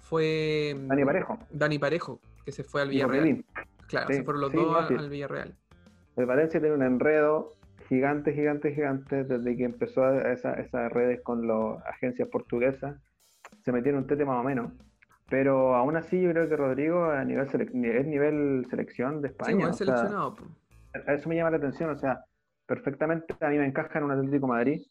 [0.00, 1.38] fue mm, Dani Parejo.
[1.50, 3.44] Dani Parejo, que se fue al Villarreal.
[3.88, 5.56] Claro, se fueron los dos al, Villarreal.
[6.16, 7.52] El Valencia tiene un enredo
[7.88, 12.96] gigante, gigante, gigante desde que empezó esas redes con las agencias portuguesas.
[13.64, 14.72] Se metieron un tete más o menos.
[15.28, 19.72] Pero aún así yo creo que Rodrigo a nivel es nivel selección de España.
[19.72, 20.36] Sí, seleccionado.
[21.08, 22.24] eso me llama la atención, o sea,
[22.66, 24.82] perfectamente a mí me encaja en un Atlético Madrid,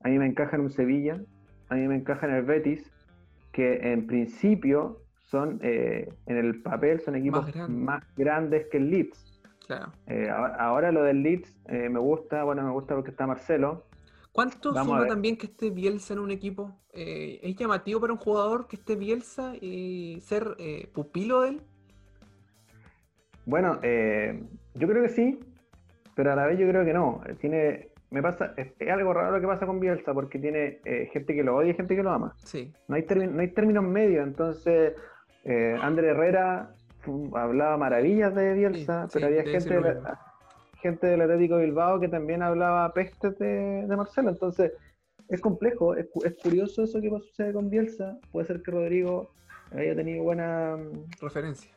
[0.00, 1.18] a mí me encaja en un Sevilla,
[1.70, 2.90] a mí me encaja en el Betis,
[3.52, 9.33] que en principio son, eh, en el papel, son equipos más, grandes que el Leeds.
[9.66, 9.92] Claro.
[10.06, 13.86] Eh, ahora, lo del Leeds eh, me gusta, bueno, me gusta porque está Marcelo,
[14.32, 16.76] ¿Cuánto suma también que esté Bielsa en un equipo?
[16.92, 20.56] Eh, ¿Es llamativo para un jugador que esté Bielsa y ser
[20.92, 21.62] pupilo de él?
[23.46, 24.42] Bueno, eh,
[24.74, 25.38] yo creo que sí,
[26.16, 27.22] pero a la vez yo creo que no.
[27.40, 30.80] Tiene, me pasa, es, algo raro lo que pasa con Bielsa porque tiene
[31.12, 32.34] gente que lo odia y gente que lo ama.
[32.38, 32.72] Sí.
[32.88, 34.94] No hay, no hay términos medios, entonces
[35.80, 36.74] André Herrera
[37.34, 39.78] hablaba maravillas de Bielsa, pero había gente
[40.84, 44.28] gente del Atlético Bilbao que también hablaba pestes de, Marcelo.
[44.28, 44.72] Entonces,
[45.30, 46.06] es complejo, es,
[46.42, 48.18] curioso eso que sucede con Bielsa.
[48.30, 49.32] Puede ser que Rodrigo
[49.72, 50.30] haya tenido
[51.22, 51.72] referencias.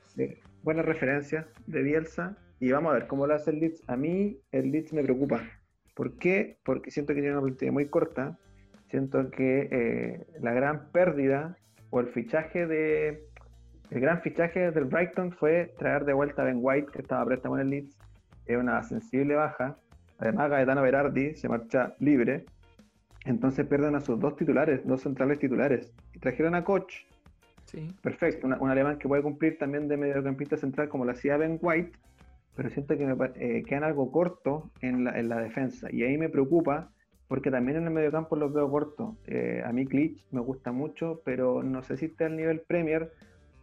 [0.61, 2.37] buenas referencias de Bielsa.
[2.59, 3.81] Y vamos a ver cómo lo hace el Leeds.
[3.87, 5.41] A mí el Leeds me preocupa.
[5.95, 6.59] ¿Por qué?
[6.65, 8.37] Porque siento que tiene una plantilla muy corta.
[8.89, 11.57] Siento que eh, la gran pérdida
[11.91, 13.26] o el fichaje de.
[13.89, 17.55] El gran fichaje del Brighton fue traer de vuelta a Ben White, que estaba préstamo
[17.55, 17.97] en el Leeds
[18.47, 19.77] es una sensible baja.
[20.19, 22.45] Además, Gaetano Berardi se marcha libre.
[23.25, 25.93] Entonces pierden a sus dos titulares, dos centrales titulares.
[26.13, 27.05] Y trajeron a Koch.
[27.65, 27.87] Sí.
[28.01, 31.91] Perfecto, un alemán que puede cumplir también de mediocampista central como lo hacía Ben White,
[32.55, 35.89] pero siento que me, eh, quedan algo corto en la, en la, defensa.
[35.91, 36.89] Y ahí me preocupa
[37.27, 39.15] porque también en el mediocampo los veo cortos.
[39.27, 43.11] Eh, a mí Klitsch me gusta mucho, pero no sé si está al nivel Premier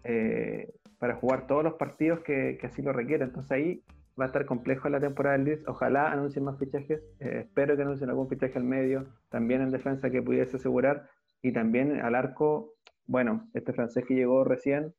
[0.04, 3.28] eh, para jugar todos los partidos que, que así lo requieren.
[3.28, 3.82] Entonces ahí
[4.18, 5.68] va a estar complejo la temporada del Leeds.
[5.68, 7.02] Ojalá anuncien más fichajes.
[7.20, 9.06] Eh, espero que anuncien algún fichaje al medio.
[9.28, 11.08] También en defensa que pudiese asegurar.
[11.42, 12.74] Y también al arco.
[13.06, 14.94] Bueno, este francés que llegó recién,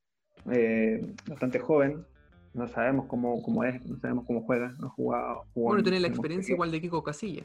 [0.52, 2.06] eh, bastante joven.
[2.54, 4.74] No sabemos cómo, cómo, es, no sabemos cómo juega.
[4.80, 7.44] No jugado, bueno, tiene la experiencia igual de Kiko Casilla.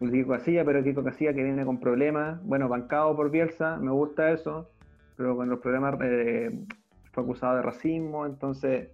[0.00, 2.44] De Kiko Casilla, pero Kiko Casilla que viene con problemas.
[2.44, 4.68] Bueno, bancado por Bielsa, me gusta eso.
[5.20, 6.48] Pero con los problemas eh,
[7.12, 8.24] fue acusado de racismo.
[8.24, 8.88] Entonces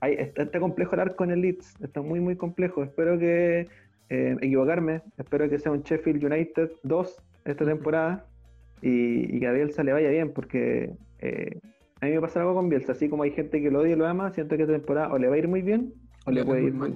[0.00, 2.82] está, complejo el arco en el Leeds, está muy, muy complejo.
[2.82, 3.68] Espero que
[4.08, 8.24] eh, equivocarme, espero que sea un Sheffield United 2 esta temporada
[8.80, 11.60] y, que a Bielsa le vaya bien, porque eh,
[12.00, 13.96] a mí me pasa algo con Bielsa, así como hay gente que lo odia y
[13.96, 15.92] lo ama, siento que esta temporada o le va a ir muy bien
[16.24, 16.94] o le, puede ir mal.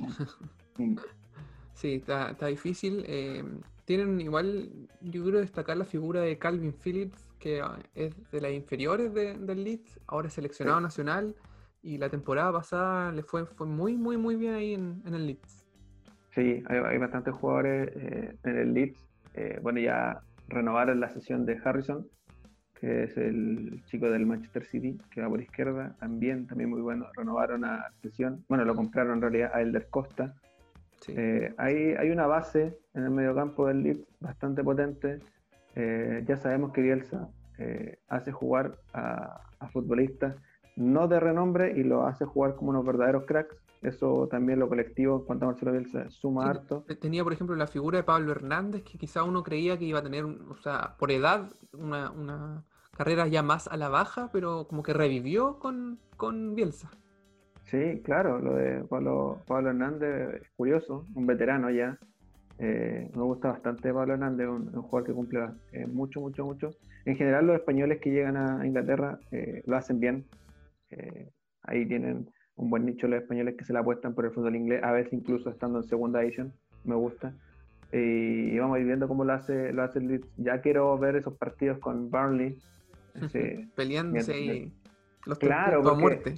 [0.79, 0.97] Mm.
[1.75, 3.05] sí, está, difícil.
[3.07, 3.45] Eh,
[3.85, 4.71] tienen igual,
[5.03, 9.65] yo quiero destacar la figura de Calvin Phillips, que ah, es de las inferiores del
[9.65, 11.35] Leeds, ahora es seleccionado nacional
[11.83, 15.67] y la temporada pasada le fue, fue muy, muy, muy bien ahí en, el Leeds.
[16.35, 19.09] Sí, hay, bastantes jugadores eh, en el Leeds.
[19.35, 22.07] Eh, bueno, ya renovaron la sesión de Harrison,
[22.75, 27.07] que es el chico del Manchester City, que va por izquierda, también, también muy bueno.
[27.17, 30.35] Renovaron a sesión, bueno, lo compraron en realidad a Elder Costa.
[31.09, 35.19] Eh, hay, hay una base en el mediocampo del Leeds bastante potente.
[35.75, 37.29] Ya sabemos que Bielsa
[38.09, 40.37] hace jugar a, a futbolistas
[40.77, 43.57] no de renombre y lo hace jugar como unos verdaderos cracks.
[43.83, 46.85] Eso también lo colectivo en cuanto a Marcelo Bielsa suma harto.
[47.01, 50.03] Tenía, por ejemplo, la figura de Pablo Hernández, que quizá uno creía que iba a
[50.03, 52.65] tener, o sea, por edad, una,
[52.97, 56.91] carrera ya más a la baja, pero como que revivió con, con Bielsa.
[57.65, 61.99] Sí, claro, lo de Pablo, Pablo Hernández es curioso, un veterano ya.
[62.63, 65.41] Eh, me gusta bastante Pablo Hernández, un, jugador que cumple
[65.73, 66.71] eh, mucho, mucho, mucho.
[67.07, 70.27] En general, los españoles que llegan a Inglaterra eh, lo hacen bien.
[70.91, 71.31] Eh,
[71.63, 74.83] ahí tienen un buen nicho los españoles que se la apuestan por el fútbol inglés,
[74.85, 76.53] a veces incluso estando en segunda edición,
[76.85, 77.33] me gusta.
[77.93, 80.29] y vamos a ir viendo cómo lo hace, lo hace el Leeds.
[80.37, 82.59] Ya quiero ver esos partidos con Burnley.
[83.75, 84.73] Peleándose y
[85.25, 86.35] los claro, a muerte.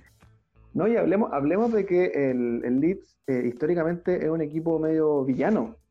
[0.73, 5.82] No, y hablemos, hablemos de que el, el Leeds históricamente es un equipo medio villano.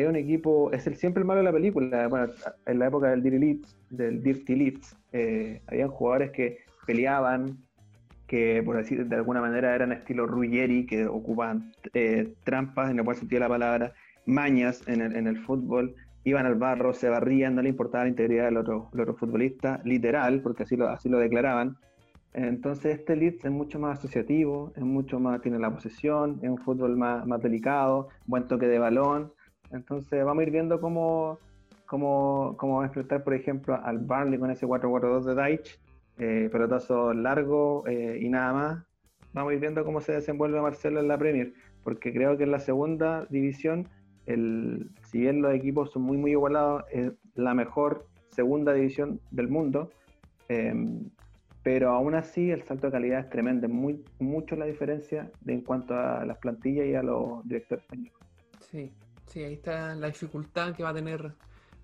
[0.00, 2.08] Es un equipo, es el siempre el malo de la película.
[2.08, 2.32] Bueno,
[2.64, 7.58] en la época del Dirty Leeds, del Dirty Leeds, eh, habían jugadores que peleaban,
[8.26, 13.04] que por decir de alguna manera eran estilo Ruggeri, que ocupaban eh, trampas, en el
[13.04, 13.92] buen sentido de la palabra,
[14.24, 18.10] mañas en el, en el, fútbol, iban al barro, se barrían, no le importaba la
[18.10, 21.76] integridad del otro, otro futbolista, literal, porque así lo, así lo declaraban.
[22.32, 26.58] Entonces este Leeds es mucho más asociativo, es mucho más, tiene la posesión, es un
[26.58, 29.32] fútbol más, más delicado, buen toque de balón.
[29.70, 31.38] Entonces vamos a ir viendo cómo,
[31.86, 35.80] cómo, cómo va a enfrentar, por ejemplo, al Barley con ese 4-4-2 de Deitch,
[36.18, 38.84] eh, pelotazo largo eh, y nada más.
[39.32, 41.52] Vamos a ir viendo cómo se desenvuelve Marcelo en la Premier,
[41.84, 43.88] porque creo que en la segunda división,
[44.26, 49.90] si bien los equipos son muy, muy igualados, es la mejor segunda división del mundo,
[50.48, 51.10] em,
[51.62, 55.94] pero aún así el salto de calidad es tremendo, muy, mucho la diferencia en cuanto
[55.94, 58.20] a las plantillas y a los directores técnicos.
[58.60, 58.92] Sí,
[59.30, 61.32] sí, ahí está la dificultad que va a tener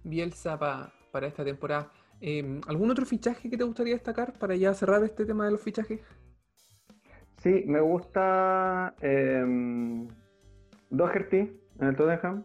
[0.05, 1.91] Bielsa para esta temporada.
[2.21, 5.61] Em, ¿Algún otro fichaje que te gustaría destacar para ya cerrar este tema de los
[5.61, 6.01] fichajes?
[7.39, 9.45] Sí, me gusta eh,
[10.91, 11.39] Doherty
[11.81, 12.45] en el Tottenham.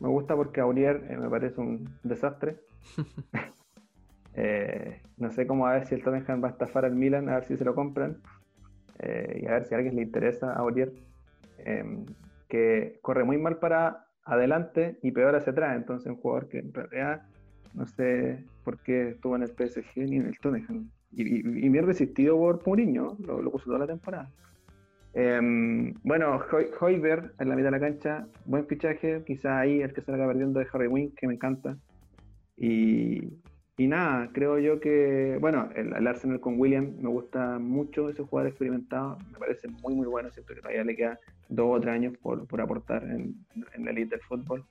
[0.00, 2.60] Me gusta porque Aurier eh, me parece un desastre.
[4.34, 7.34] Eh, no sé cómo a ver si el Tottenham va a estafar al Milan, a
[7.34, 8.16] ver si se lo compran.
[8.98, 10.90] Eh, y a ver si a alguien le interesa a Aurier.
[12.52, 15.74] Que corre muy mal para adelante y peor hacia atrás.
[15.76, 17.22] Entonces, un jugador que en realidad
[17.72, 20.90] no sé por qué estuvo en el PSG ni en el Tottenham.
[21.12, 24.30] Y, me he resistido por Mourinho, lo, lo puso toda la temporada.
[25.14, 26.40] Em, bueno,
[26.80, 30.58] Hoiber en la mitad de la cancha, buen fichaje, quizá ahí el que salga perdiendo
[30.60, 31.76] de Harry Wink, que me encanta.
[32.56, 33.28] Y,
[33.76, 38.50] y nada, creo yo que, bueno, el, Arsenal con William me gusta mucho ese jugador
[38.50, 41.18] experimentado, me parece muy, muy bueno, siento que todavía le queda
[41.54, 43.34] dos o tres años por, por aportar en,
[43.74, 44.64] en la elite del fútbol.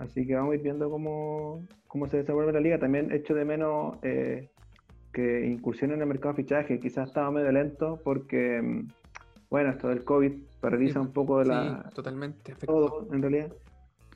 [0.00, 2.78] Así que vamos a ir viendo cómo, se desenvuelve la liga.
[2.78, 4.48] También echo de menos eh,
[5.12, 6.80] que incursionen en el mercado de fichaje.
[6.80, 8.82] Quizás estaba medio lento porque,
[9.50, 11.82] bueno, esto del COVID paraliza un poco de la.
[11.84, 12.54] Sí, totalmente.
[12.64, 13.52] Todo, en realidad.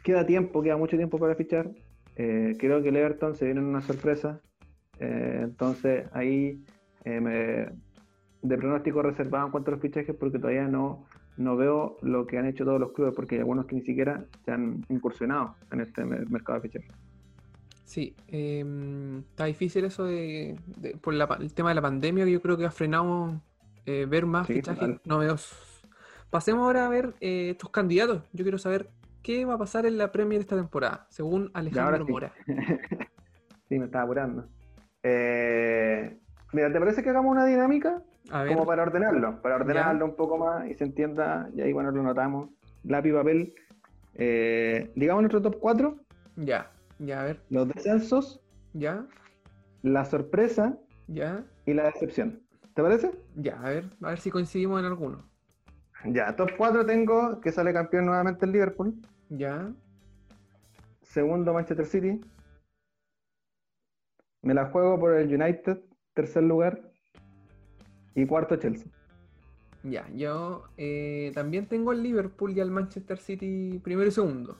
[0.03, 1.71] Queda tiempo, queda mucho tiempo para fichar.
[2.17, 4.41] Eh, creo que el Everton se viene en una sorpresa.
[5.01, 6.65] Eh, entonces ahí
[7.05, 7.67] me,
[8.41, 11.05] de pronóstico reservado en cuanto a los fichajes porque todavía no,
[11.37, 14.25] no veo lo que han hecho todos los clubes porque hay algunos que ni siquiera
[14.45, 16.93] se han incursionado en este mercado de fichajes.
[17.85, 20.57] Sí, em, está difícil eso de,
[21.01, 23.41] por el tema de la pandemia que yo creo que ha frenado
[23.87, 25.83] eh, ver más fichajes novedosos.
[26.31, 28.23] Pasemos ahora a ver eh, estos candidatos.
[28.33, 28.89] Yo quiero saber
[29.23, 32.33] qué va a pasar en la Premier esta temporada, según Alejandro Mora.
[33.69, 34.49] sí, me estaba apurando.
[35.03, 36.19] Eh,
[36.53, 38.03] mira, ¿te parece que hagamos una dinámica?
[38.31, 42.03] Como para ordenarlo, para ordenarlo un poco más y se entienda, y ahí bueno lo
[42.03, 42.51] notamos.
[42.83, 43.55] Lápiz, papel.
[44.95, 45.97] digamos nuestro top 4.
[46.37, 47.41] Ya, ya, a ver.
[47.51, 48.41] Los descensos.
[48.73, 49.07] Ya.
[49.83, 50.79] La sorpresa.
[51.07, 51.45] Ya.
[51.67, 52.41] Y la decepción.
[52.75, 53.13] ¿Te parece?
[53.37, 55.29] Ya, a ver, a ver si coincidimos en alguno.
[56.07, 58.95] Ya, top 4 tengo que sale campeón nuevamente el Liverpool.
[59.29, 59.73] Ya.
[61.03, 62.21] Segundo Manchester City.
[64.43, 65.79] Me la juego por el United,
[66.13, 66.84] tercer lugar.
[68.15, 68.87] Y cuarto Chelsea.
[69.83, 74.57] Ya, yo eh, también tengo el Liverpool y al Manchester City primero y segundo.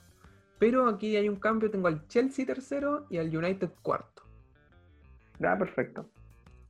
[0.59, 4.23] Pero aquí hay un cambio, tengo al Chelsea tercero y al United cuarto.
[5.39, 6.09] Ya, perfecto.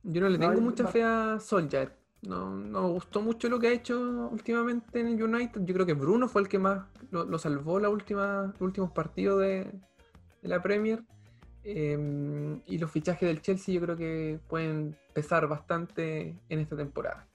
[0.02, 1.92] Yo no le tengo mucha fe a Solskjaer.
[2.22, 5.62] No, no me gustó mucho lo que ha hecho últimamente en el United.
[5.64, 9.40] Yo creo que Bruno fue el que más lo, salvó la última, los últimos partidos
[9.40, 9.70] de,
[10.42, 11.04] la Premier.
[11.68, 17.26] Em, y los fichajes del Chelsea yo creo que pueden pesar bastante en esta temporada.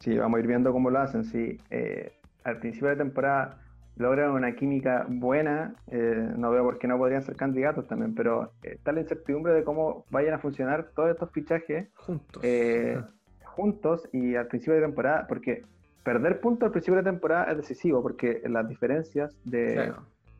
[0.00, 1.24] Sí, vamos a ir viendo cómo lo hacen.
[1.24, 2.12] Sí, eh,
[2.42, 3.60] al principio de la temporada
[3.96, 8.52] logran una química buena, eh, no veo por qué no podrían ser candidatos también, pero
[8.62, 12.42] está la incertidumbre de cómo vayan a funcionar todos estos fichajes juntos.
[12.44, 13.00] Eh,
[13.44, 15.62] juntos y al principio de temporada, porque
[16.02, 19.92] perder puntos al principio de temporada es decisivo, porque las diferencias de,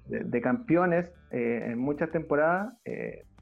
[0.07, 2.75] de, campeones eh, en muchas temporadas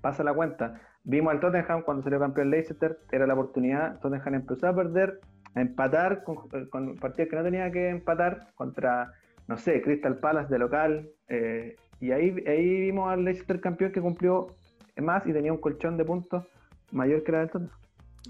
[0.01, 0.81] pasa la cuenta.
[1.05, 5.21] Vimos al Tottenham cuando salió campeón Leicester, era la oportunidad, Tottenham empezó a perder,
[5.55, 9.13] a empatar con, con partidos que no tenía que empatar contra
[9.49, 11.11] no sé, Crystal Palace de local.
[11.29, 14.49] Eh, y ahí, ahí vimos al Leicester campeón que cumplió
[14.97, 16.45] más y tenía un colchón de puntos
[16.91, 17.77] mayor que la del Tottenham.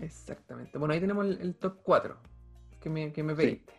[0.00, 0.78] Exactamente.
[0.78, 2.16] Bueno, ahí tenemos el, top 4
[2.80, 3.72] que me, que me pediste.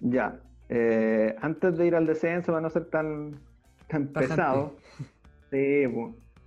[0.00, 0.40] Ya.
[0.68, 3.40] Eh, antes de ir al descenso, para no ser tan,
[3.88, 4.76] tan pesado,
[5.50, 5.84] sí,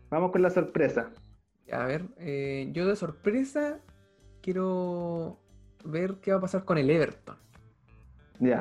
[0.10, 1.12] vamos con la sorpresa.
[1.72, 3.80] A ver, eh, yo de sorpresa
[4.42, 5.40] quiero
[5.86, 7.38] ver qué va a pasar con el Everton.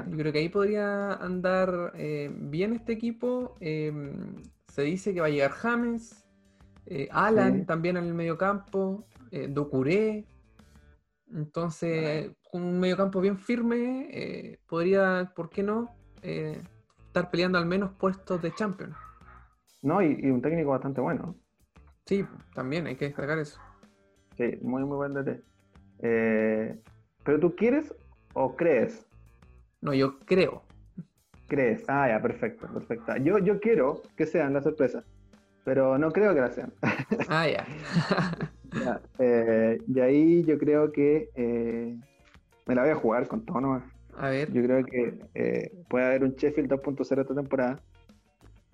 [0.09, 3.57] Yo creo que ahí podría andar eh, bien este equipo.
[3.61, 4.37] Em,
[4.69, 6.25] se dice que va a llegar James,
[6.87, 10.25] eh, Alan también en el mediocampo, eh, Docuré.
[11.33, 15.95] Entonces, con un mediocampo bien firme, eh, podría, ¿por qué no?
[17.09, 18.95] Estar peleando al menos puestos de champion.
[19.83, 21.37] No, y, un técnico bastante bueno.
[22.07, 23.61] Sí, también hay que destacar eso.
[24.37, 25.43] Sí, muy, muy buen DT.
[27.25, 27.93] ¿Pero tú quieres
[28.33, 29.09] o crees
[29.81, 30.63] no, yo creo.
[31.47, 31.85] ¿Crees?
[31.89, 33.17] Ah, ya, perfecto, perfecto.
[33.19, 35.05] Yo, yo quiero que sean la sorpresa,
[35.65, 36.73] pero no creo que la sean.
[37.29, 37.67] Ah, ya.
[39.19, 41.97] Eh, y ahí yo creo que eh,
[42.67, 43.83] me la voy a jugar con todo nomás.
[44.19, 44.53] A ver.
[44.53, 47.81] Yo creo que eh, puede haber un Sheffield 2.0 esta temporada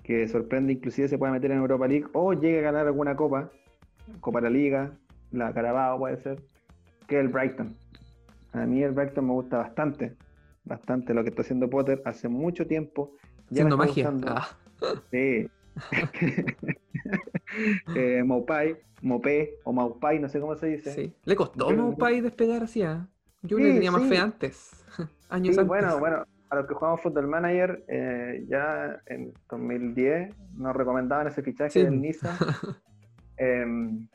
[0.02, 3.50] que sorprende, inclusive se puede meter en Europa League o llegue a ganar alguna copa,
[4.20, 4.92] Copa de la Liga,
[5.32, 6.42] la Carabao puede ser,
[7.06, 7.74] que el Brighton.
[8.52, 10.14] A mí el Brighton me gusta bastante
[10.64, 13.12] bastante lo que está haciendo Potter hace mucho tiempo.
[13.50, 14.12] Haciendo magia.
[14.26, 14.48] Ah.
[15.10, 15.48] Sí.
[17.96, 20.92] eh, Maupai, Mopé o Maupai, no sé cómo se dice.
[20.92, 21.12] Sí.
[21.24, 22.82] Le costó Maupai despegar así.
[22.82, 23.06] ¿ah?
[23.44, 24.84] Yo le tenía más fe antes.
[25.28, 25.66] Años antes.
[25.66, 31.42] Bueno, bueno, a los que jugamos Football Manager, eh, ya en 2010 nos recomendaban ese
[31.42, 32.36] fichaje del Niza.
[33.36, 34.06] Em,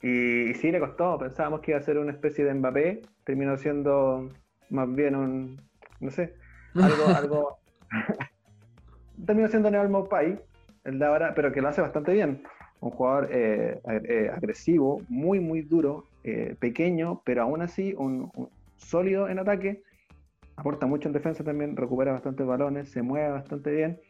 [0.00, 1.18] y, y, sí, le costó.
[1.18, 3.02] Pensábamos que iba a ser una especie de Mbappé.
[3.22, 4.30] Terminó siendo
[4.72, 5.60] más bien un,
[6.00, 6.34] no sé,
[6.74, 7.58] algo, algo...
[9.24, 10.40] Terminó siendo Neal Mopai,
[10.84, 12.42] el de ahora, pero que lo hace bastante bien.
[12.80, 18.32] Un jugador eh, eh, agresivo, muy, muy duro, eh, pequeño, pero aún así un,
[18.82, 19.82] sólido en ataque.
[20.56, 24.00] Aporta mucho en defensa también, recupera bastantes balones, se mueve bastante bien.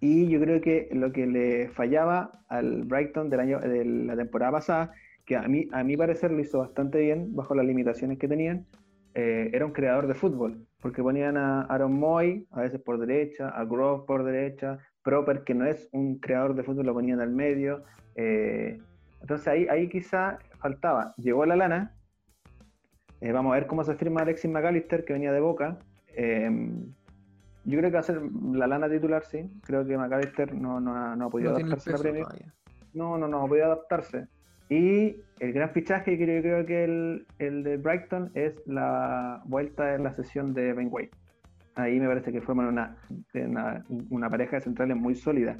[0.00, 4.52] Y yo creo que lo que le fallaba al Brighton del año, de la temporada
[4.52, 4.92] pasada,
[5.26, 8.66] que a mí, a mi parecer lo hizo bastante bien bajo las limitaciones que tenían,
[9.14, 13.64] era un creador de fútbol porque ponían a Aaron Moy, a veces por derecha, a
[13.64, 17.82] Grove por derecha, Proper, que no es un creador de fútbol, lo ponían al medio.
[18.14, 18.78] Eh,
[19.20, 21.14] entonces ahí, ahí quizá faltaba.
[21.16, 21.94] Llegó la lana.
[23.20, 25.78] Eh, vamos a ver cómo se firma Alexis McAllister, que venía de Boca.
[26.08, 26.50] Eh,
[27.64, 28.20] yo creo que va a ser
[28.52, 29.50] la lana titular, sí.
[29.64, 32.26] Creo que McAllister no, no, ha, no ha podido adaptarse a la Premier.
[32.94, 34.26] No, no, no, ha podido adaptarse.
[34.70, 39.94] Y el gran fichaje que yo creo que el, el de Brighton es la vuelta
[39.94, 41.16] en la sesión de Ben White.
[41.74, 42.96] Ahí me parece que forman una,
[43.34, 45.58] una, una pareja de centrales muy sólida.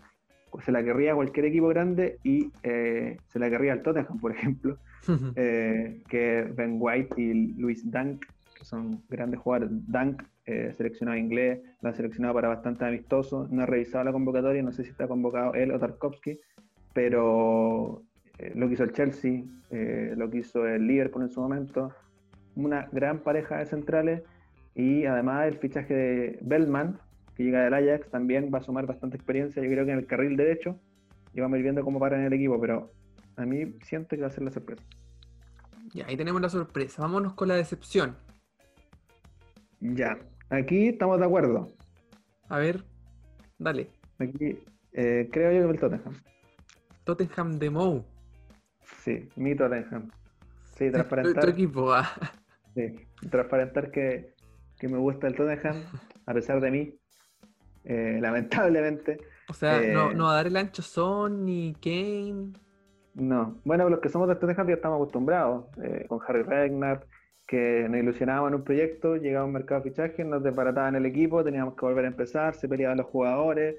[0.64, 4.78] Se la querría cualquier equipo grande y eh, se la querría al Tottenham, por ejemplo,
[5.36, 8.24] eh, que Ben White y Luis Dunk,
[8.56, 9.70] que son grandes jugadores.
[9.86, 13.46] Dunk eh, seleccionado inglés, lo han seleccionado para bastante amistoso.
[13.50, 16.40] No he revisado la convocatoria, no sé si está convocado él o Tarkovsky,
[16.94, 18.02] pero
[18.38, 21.92] eh, lo que hizo el Chelsea, eh, lo que hizo el Liverpool en su momento.
[22.56, 24.22] Una gran pareja de centrales
[24.74, 26.98] y además el fichaje de Bellman,
[27.36, 29.62] que llega del Ajax, también va a sumar bastante experiencia.
[29.62, 30.80] Yo creo que en el carril derecho
[31.34, 32.90] y vamos a ir viendo cómo para en el equipo, pero
[33.38, 34.82] a mí siento que va a ser la sorpresa.
[35.94, 37.02] Ya, ahí tenemos la sorpresa.
[37.02, 38.16] Vámonos con la decepción.
[39.80, 40.18] Ya,
[40.50, 41.68] Aquí estamos de acuerdo.
[42.48, 42.82] A ver,
[43.58, 43.90] dale.
[44.18, 44.58] Aquí
[44.92, 46.14] eh, creo yo que el Tottenham.
[47.04, 48.04] Tottenham de Mou.
[49.02, 50.10] Sí, mi Tottenham.
[50.74, 51.44] Sí, transparentar.
[51.44, 52.10] Tu, equipo, ah.
[52.74, 52.94] Sí,
[53.30, 54.34] transparentar que,
[54.82, 55.82] me gusta el Tottenham,
[56.24, 56.94] a pesar de mí.
[57.84, 59.18] Eh, lamentablemente.
[59.48, 62.52] O sea, no, eh, no a dar el ancho Son ni Kane.
[63.18, 65.66] No, bueno, los que somos de Tottenham ya estamos acostumbrados,
[66.06, 67.04] con Harry Regnar,
[67.48, 71.42] que nos ilusionábamos en un proyecto, llegaba un mercado de fichajes, nos desbarataban el equipo,
[71.42, 73.74] teníamos que volver a empezar, se peleaban los jugadores.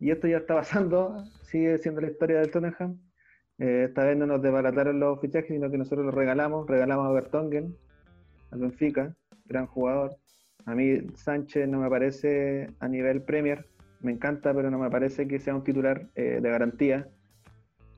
[0.00, 2.98] Y esto ya está pasando, sigue siendo la historia del Tottenham.
[3.58, 6.66] Eh, esta vez no nos desbarataron los fichajes, sino que nosotros los regalamos.
[6.66, 7.76] Regalamos a Bertongen,
[8.50, 9.14] al Benfica,
[9.44, 10.16] gran jugador.
[10.64, 13.66] A mí Sánchez no me parece a nivel Premier,
[14.00, 17.08] me encanta, pero no me parece que sea un titular eh, de garantía.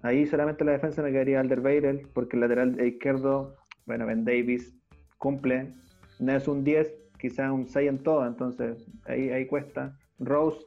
[0.04, 4.74] Ahí solamente la defensa me quedaría Alderweireld, porque el lateral izquierdo bueno, Ben Davis
[5.16, 5.72] cumple,
[6.20, 9.98] no es un 10, quizás un 6 en todo, entonces ahí, ahí cuesta.
[10.18, 10.58] Rose,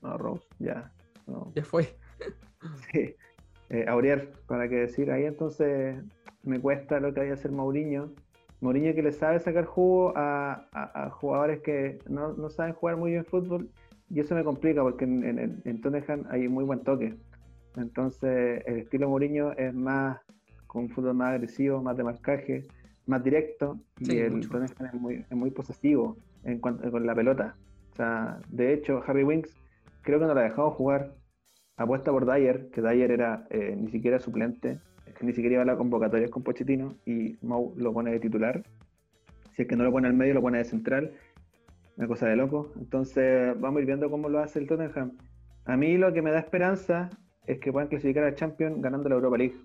[0.00, 0.92] no, Rose, ya.
[1.56, 1.88] Ya fue.
[2.92, 3.16] sí.
[3.70, 5.96] Eh, Aurier, para qué decir, ahí entonces
[6.44, 8.12] me cuesta lo que hay que hacer Mourinho.
[8.60, 13.10] Mourinho que le sabe sacar jugo a, a, jugadores que no, no, saben jugar muy
[13.10, 13.68] bien fútbol
[14.08, 17.16] y eso me complica porque en, en, en Tottenham hay muy buen toque.
[17.76, 20.18] Entonces el estilo Mourinho es más
[20.66, 22.64] con un fútbol más agresivo, más de marcaje,
[23.06, 27.56] más directo, y el Tottenham es muy, es muy posesivo en cuanto, con la pelota.
[27.92, 29.54] O sea, de hecho, Harry Winks
[30.02, 31.14] creo que no la ha dejado jugar.
[31.76, 34.78] Apuesta por Dyer, que Dyer era eh, ni siquiera suplente,
[35.16, 38.62] que ni siquiera iba a la convocatoria con Pochettino, y Mou lo pone de titular.
[39.52, 41.12] Si es que no lo pone al medio, lo pone de central.
[41.96, 42.72] Una cosa de loco.
[42.76, 45.12] Entonces, vamos a ir viendo cómo lo hace el Tottenham.
[45.66, 47.10] A mí lo que me da esperanza
[47.46, 49.56] es que puedan clasificar al Champions ganando la Europa League.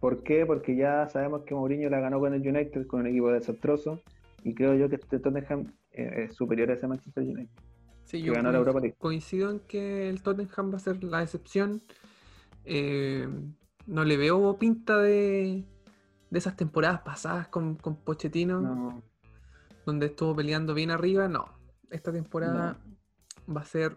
[0.00, 0.44] ¿Por qué?
[0.44, 4.02] Porque ya sabemos que Mourinho la ganó con el United, con un equipo desastroso,
[4.42, 7.48] y creo yo que este Tottenham eh, es superior a ese Manchester United.
[8.04, 8.94] Sí, yo ganó la Europa League.
[8.98, 11.82] coincido en que el Tottenham va a ser la excepción.
[12.64, 13.26] Eh,
[13.86, 15.64] no le veo pinta de,
[16.30, 19.02] de esas temporadas pasadas con, con Pochettino,
[19.84, 21.26] donde estuvo peleando bien arriba.
[21.26, 21.46] No,
[21.90, 22.78] esta temporada
[23.48, 23.96] va a ser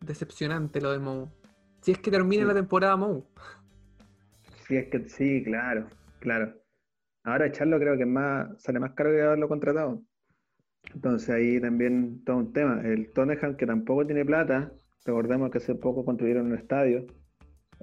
[0.00, 1.28] decepcionante lo de Mou.
[1.82, 3.26] Si es que termina la temporada Mou.
[4.66, 5.88] Sí, es que sí, claro,
[6.20, 6.54] claro.
[7.24, 10.00] Ahora echarlo creo que es más, sale más caro que haberlo contratado.
[10.94, 12.80] Entonces ahí también todo un tema.
[12.84, 14.72] El Tottenham que tampoco tiene plata,
[15.04, 17.04] recordemos que hace poco construyeron un estadio.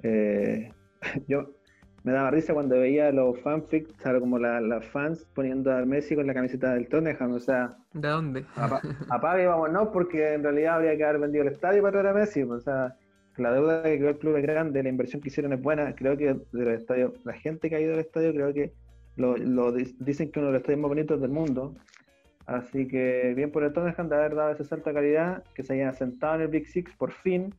[0.02, 0.72] Eh,
[1.28, 1.54] yo
[2.02, 6.32] me daba risa cuando veía los fanfics, como las fans poniendo a Messi con la
[6.32, 7.76] camiseta del Tottenham, o sea...
[7.92, 8.46] ¿De dónde?
[9.10, 12.14] Apague, vamos, no, porque en realidad habría que haber vendido el estadio para traer a
[12.14, 12.96] Messi, o sea,
[13.40, 15.94] la deuda que creó el club es grande, la inversión que hicieron es buena.
[15.94, 18.72] Creo que de los estadios, la gente que ha ido al estadio, creo que
[19.16, 21.74] lo, dicen que uno de los estadios más bonitos del mundo.
[22.46, 25.94] Así que bien por el Tottenham de haber dado esa alta calidad, que se hayan
[25.94, 27.54] sentado en el Big Six por fin.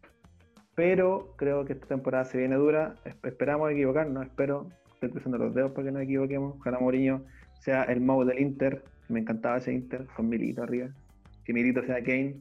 [0.75, 2.95] Pero creo que esta temporada se viene dura.
[3.23, 4.67] Esperamos equivocarnos, espero.
[4.93, 6.55] Estoy cruzando los dedos para que no equivoquemos.
[6.59, 7.23] Ojalá Mourinho
[7.59, 8.83] sea el modo del Inter.
[9.09, 10.89] Me encantaba ese Inter con Milito arriba.
[11.43, 12.37] Que Milito sea Kane.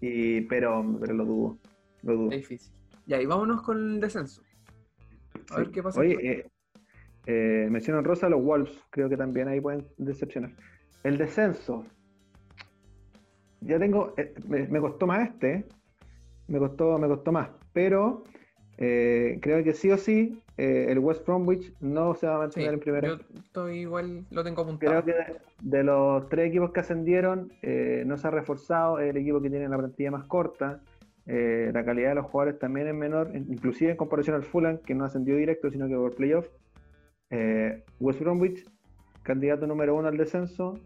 [0.00, 1.58] Y, pero, pero lo dudo.
[2.06, 2.30] Lo dudo.
[2.30, 2.72] Es difícil.
[3.06, 4.42] Ya, y vámonos con el descenso.
[5.50, 6.00] A ver qué pasa.
[6.00, 6.50] Oye, eh,
[7.26, 10.52] eh, mencionan Rosa los Wolves, creo que también ahí pueden decepcionar.
[11.02, 11.84] El descenso.
[13.60, 15.66] Ya tengo, eh, me, costó más este,
[16.46, 18.22] me costó, me costó más, pero
[18.76, 23.08] creo que sí o sí el West Bromwich no se va a mantener en primera.
[23.08, 25.02] Yo estoy igual, lo tengo apuntado.
[25.02, 27.50] Creo que de, los tres equipos que ascendieron,
[28.04, 30.80] no se ha reforzado, el equipo que tiene la plantilla más corta.
[31.26, 34.94] Eh, la calidad de los jugadores también es menor, inclusive en comparación al Fulham, que
[34.94, 36.48] no ascendió directo, sino que por playoff.
[37.30, 38.64] Eh, West Bromwich,
[39.22, 40.78] candidato número uno al descenso.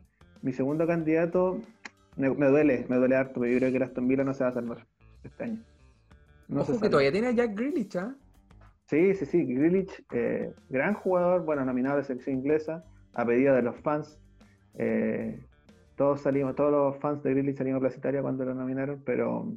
[0.43, 1.61] Mi segundo candidato,
[2.17, 4.51] Me, duele, me duele harto, pero yo creo que el Aston Villa no se va
[4.51, 4.87] a salvar
[5.23, 5.63] este año.
[6.49, 8.15] No Ojo que todavía tiene a Jack Grealish, ¿ah?
[8.87, 12.85] Sí, sí, sí, Grealish, eh, gran jugador, bueno, nominado de selección inglesa,
[13.15, 14.19] a pedido de los fans.
[14.75, 15.39] Eh,
[15.97, 19.53] todos salimos, todos los fans de Grealish salimos a Placitaria cuando lo nominaron, pero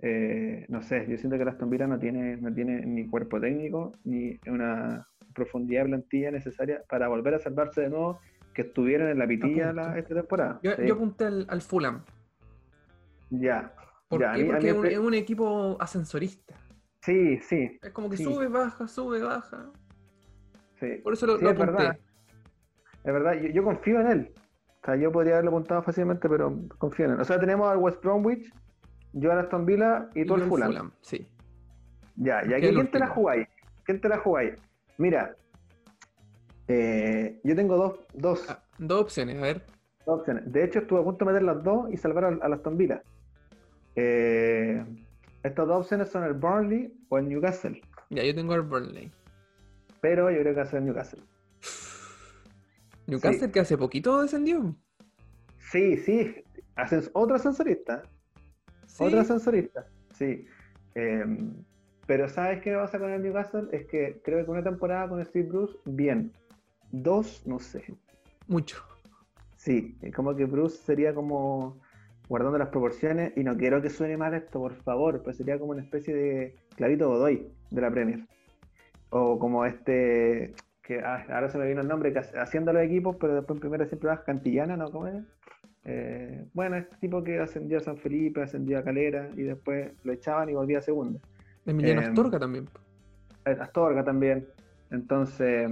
[0.00, 3.40] eh, no sé, yo siento que el Aston Villa no tiene, no tiene ni cuerpo
[3.40, 8.20] técnico ni una profundidad de plantilla necesaria para volver a salvarse de nuevo
[8.54, 10.60] que estuvieran en la pitilla esta temporada.
[10.62, 12.02] Yo, apunté al, Fulham.
[13.30, 13.72] Ya.
[14.08, 14.44] ¿Por qué?
[14.44, 16.54] Porque es, un, equipo ascensorista.
[17.02, 17.78] Sí, sí.
[17.82, 19.70] Es como que sube, baja, sube, baja.
[20.80, 21.00] Sí.
[21.02, 21.52] Por eso lo, apunté.
[21.52, 21.98] Es verdad,
[23.04, 23.34] es verdad.
[23.34, 24.32] Yo, confío en él.
[24.82, 27.20] O sea, yo podría haberlo apuntado fácilmente, pero confío en él.
[27.20, 28.52] O sea, tenemos al West Bromwich,
[29.12, 30.92] yo al Aston Villa y tú al Fulham.
[31.00, 31.26] Sí.
[32.16, 33.48] Ya, y aquí ¿quién te la jugáis?
[33.84, 34.54] ¿Quién te la jugáis?
[34.98, 35.36] Mira,
[36.66, 39.64] eh, yo tengo dos, dos, ah, dos opciones, a ver.
[40.04, 40.52] Dos opciones.
[40.52, 43.02] De hecho, estuve a punto de meter las dos y salvar a, a Aston Villa.
[43.94, 44.84] Eh,
[45.42, 47.80] estas dos opciones son el Burnley o el Newcastle.
[48.10, 49.12] Ya, yo tengo el Burnley.
[50.00, 51.22] Pero yo creo que va a ser el Newcastle.
[53.06, 54.74] ¿Newcastle que hace poquito descendió?
[55.58, 56.44] Sí, sí.
[56.76, 58.02] Hacen otro ascensorista.
[58.98, 59.86] Otro ascensorista.
[60.14, 60.46] Sí.
[60.94, 61.54] Em,
[62.06, 63.68] pero ¿sabes qué pasa con el Newcastle?
[63.72, 66.32] Es que creo que una temporada con Steve Bruce, bien.
[66.90, 67.84] Dos, no sé.
[68.46, 68.82] Mucho.
[69.56, 71.80] Sí, como que Bruce sería como
[72.28, 75.72] guardando las proporciones, y no quiero que suene mal esto, por favor, pues sería como
[75.72, 78.26] una especie de clavito Godoy de la Premier.
[79.10, 83.16] O como este, que ah, ahora se me vino el nombre, que haciendo los equipos,
[83.18, 84.90] pero después en primera siempre vas Cantillana, ¿no?
[84.90, 85.24] ¿Cómo es?
[85.90, 90.12] Eh, bueno, este tipo que ascendió a San Felipe, ascendió a Calera y después lo
[90.12, 91.18] echaban y volvía a segunda.
[91.64, 92.68] Emiliano eh, Astorga también.
[93.44, 94.46] Astorga también.
[94.90, 95.70] Entonces,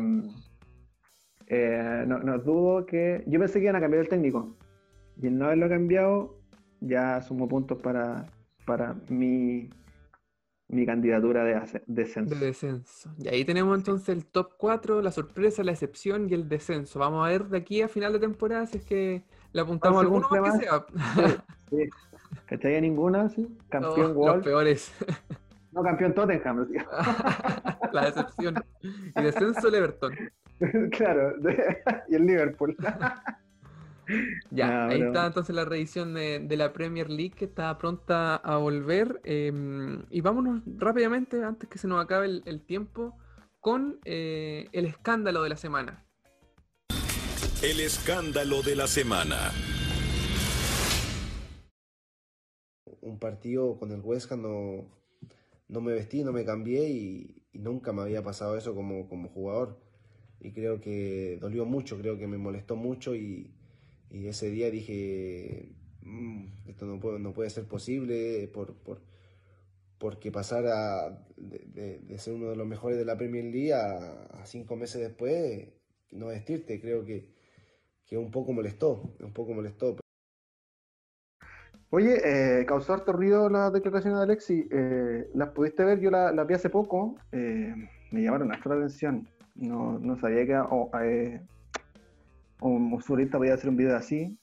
[1.49, 3.25] eh, no, no, dudo que.
[3.27, 4.57] Yo pensé que iban a cambiar el técnico.
[5.21, 6.39] Y el no haberlo cambiado,
[6.81, 8.25] ya sumo puntos para,
[8.65, 9.69] para mi,
[10.69, 12.35] mi candidatura de descenso.
[12.35, 13.15] De descenso.
[13.19, 16.99] Y ahí tenemos entonces el top 4, la sorpresa, la excepción y el descenso.
[16.99, 19.23] Vamos a ver de aquí a final de temporada si es que
[19.57, 20.87] le apuntamos a alguno más que sea.
[21.71, 21.91] Sí, sí.
[22.47, 22.81] ¿Cachai?
[22.81, 23.49] ninguna, sí.
[23.71, 24.93] Campeón oh, Los peores.
[25.73, 26.81] No, campeón Tottenham, tío.
[27.93, 28.55] la decepción.
[28.81, 30.15] Y descenso el Everton.
[30.91, 31.35] claro,
[32.09, 32.75] y el Liverpool.
[34.51, 39.21] Ya, ahí está entonces la revisión de, la Premier League que está pronta a volver.
[39.25, 43.15] Em, y vámonos rápidamente, antes que se nos acabe el, tiempo,
[43.61, 46.06] con eh, el escándalo de la semana.
[47.69, 49.51] El escándalo de la semana.
[53.01, 54.89] Un partido con el Huesca no,
[55.67, 59.81] no me vestí, no me cambié y, nunca me había pasado eso como, como jugador.
[60.39, 63.53] Y creo que dolió mucho, creo que me molestó mucho y,
[64.11, 69.03] y ese día dije, mm, esto no puede, no puede ser posible por, por
[69.99, 70.63] porque pasar
[71.37, 75.67] de, de, ser uno de los mejores de la Premier League a, cinco meses después
[76.13, 77.35] no vestirte, creo que,
[78.07, 79.97] que un poco molestó, un poco molestó.
[81.91, 84.69] Oye, eh, causó harto ruido las declaraciones de Alexi.
[84.71, 86.01] Eh, ¿Las pudiste ver?
[86.01, 87.17] Yo las la vi hace poco.
[87.33, 87.75] Eh,
[88.11, 89.29] me llamaron hasta la atención.
[89.55, 91.41] No, no sabía que oh, eh,
[92.61, 94.39] un futbolista podía hacer un video así.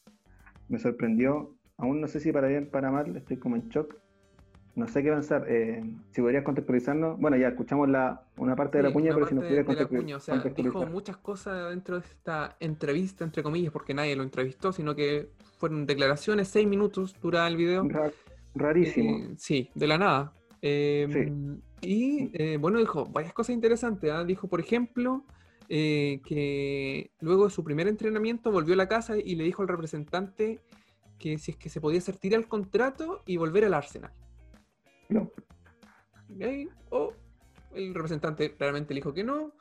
[0.70, 1.56] Me sorprendió.
[1.78, 4.03] Aún no sé si para bien para mal, estoy como en shock.
[4.76, 5.46] No sé qué pensar.
[5.48, 7.20] Eh, si podrías contextualizarnos.
[7.20, 10.18] Bueno, ya escuchamos la, una parte de la cuña, pero si nos pudieras contextualizar.
[10.18, 14.72] O sea, dijo muchas cosas dentro de esta entrevista, entre comillas, porque nadie lo entrevistó,
[14.72, 17.88] sino que fueron declaraciones, seis minutos dura el video.
[18.56, 19.18] rarísimo.
[19.18, 20.34] Eh, sí, de la nada.
[20.62, 24.12] Em, y eh, bueno, dijo varias cosas interesantes.
[24.12, 24.24] ¿ah?
[24.24, 25.24] Dijo, por ejemplo,
[25.70, 29.68] eh, que luego de su primer entrenamiento volvió a la casa y le dijo al
[29.68, 30.60] representante
[31.20, 34.12] que si es que se podía hacer tirar el contrato y volver al Arsenal.
[35.10, 35.32] No.
[36.90, 37.14] Oh,
[37.76, 39.54] el representante claramente dijo que no.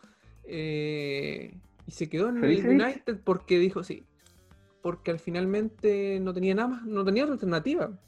[0.44, 4.06] Eh, y se quedó en el United porque dijo sí.
[4.82, 7.98] Porque al finalmente no tenía nada más, no tenía otra alternativa.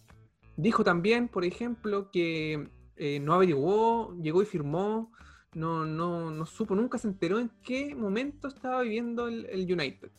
[0.56, 5.10] Dijo también, por ejemplo, que eh, no averiguó, llegó y firmó
[5.54, 10.10] no, no, no supo, nunca se enteró en qué momento estaba viviendo el, United.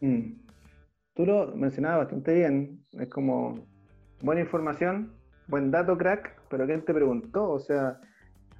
[0.00, 0.32] Mm.
[1.14, 3.66] Tú lo mencionabas bastante bien, es como
[4.22, 5.12] buena información,
[5.48, 7.50] buen dato crack, pero ¿quién te preguntó?
[7.50, 8.00] O sea,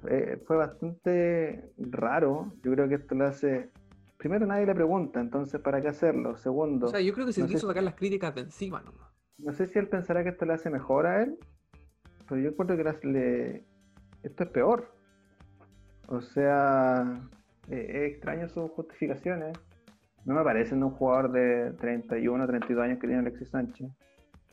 [0.07, 3.71] eh, fue bastante raro, yo creo que esto lo hace...
[4.17, 6.35] Primero nadie le pregunta, entonces ¿para qué hacerlo?
[6.35, 6.87] Segundo...
[6.87, 9.09] O sea, yo creo que se quiso sacar las críticas de encima nomás.
[9.37, 11.37] No sé si él pensará que esto le hace mejor a él,
[12.27, 13.63] pero yo creo que le...
[14.23, 14.93] esto es peor.
[16.07, 17.21] O sea,
[17.69, 19.57] eh, es extraño sus justificaciones.
[20.25, 23.89] no me parece un jugador de 31, 32 años que tiene Alexis Sánchez.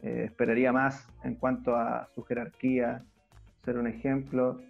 [0.02, 3.02] Eh, esperaría más en cuanto a su jerarquía,
[3.64, 4.60] ser un ejemplo.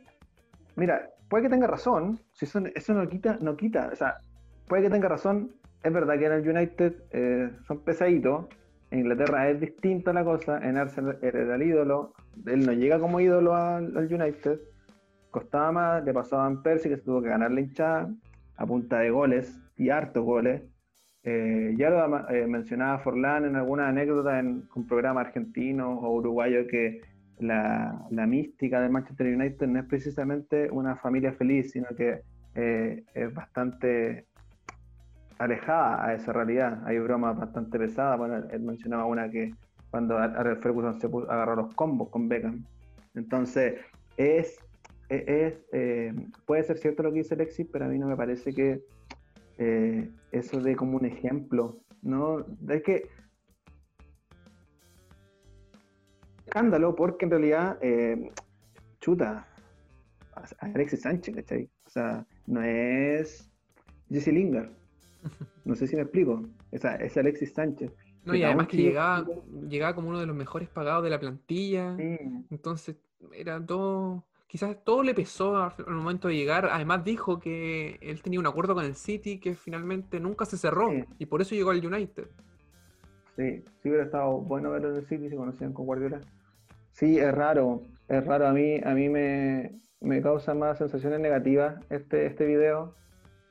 [0.77, 4.19] Mira, puede que tenga razón, si eso, eso no quita, no quita, o sea,
[4.69, 5.53] puede que tenga razón,
[5.83, 8.47] es verdad que en el United eh, son pesaditos,
[8.91, 12.13] en Inglaterra es distinta la cosa, en Arsenal era el ídolo,
[12.47, 14.61] él no llega como ídolo al, United,
[15.31, 18.11] costaba más, le pasaban Percy que se tuvo que ganar la hinchada
[18.57, 20.63] a punta de goles y hartos goles.
[21.29, 26.69] Eh, ya lo eh, mencionaba Forlán en alguna anécdota en un programa argentino o uruguayo
[26.69, 27.01] que
[27.41, 32.21] la, mística del Manchester United no es precisamente una familia feliz, sino que
[32.55, 34.27] eh, es bastante
[35.39, 36.81] alejada a esa realidad.
[36.87, 38.19] Hay bromas bastante pesadas.
[38.19, 39.53] Bueno, él mencionaba una que
[39.91, 42.65] cuando Ariel Ferguson se puso, agarró los combos con Beckham.
[43.17, 43.81] Entonces,
[44.17, 44.61] es,
[45.09, 45.55] es,
[46.47, 48.81] puede ser cierto lo que dice Alexis, pero a mí no me parece que
[49.59, 52.45] eh, eso de como un ejemplo, ¿no?
[52.69, 53.09] Es que
[56.45, 58.31] escándalo porque en realidad eh,
[59.01, 59.47] chuta
[60.61, 61.71] Alexis Sánchez, ¿cachai?
[61.87, 63.51] O sea, no es
[64.11, 64.71] Jesse Lingard.
[65.65, 66.43] No sé si me explico.
[66.71, 67.93] es Alexis Sánchez.
[68.25, 69.25] No, y además que llegaba,
[69.69, 71.97] llegaba como uno de los mejores pagados de la plantilla.
[72.51, 72.97] Entonces,
[73.33, 74.25] era todo.
[74.47, 76.69] Quizás todo le pesó al momento de llegar.
[76.71, 80.91] Además, dijo que él tenía un acuerdo con el City que finalmente nunca se cerró.
[81.19, 82.29] Y por eso llegó al United.
[83.37, 86.21] Sí, sí hubiera estado bueno verlo en el City si conocían con Guardiola.
[86.93, 87.83] Sí, es raro.
[88.09, 88.47] Es raro.
[88.47, 92.95] A mí, a mí me, me causa más sensaciones negativas este, este video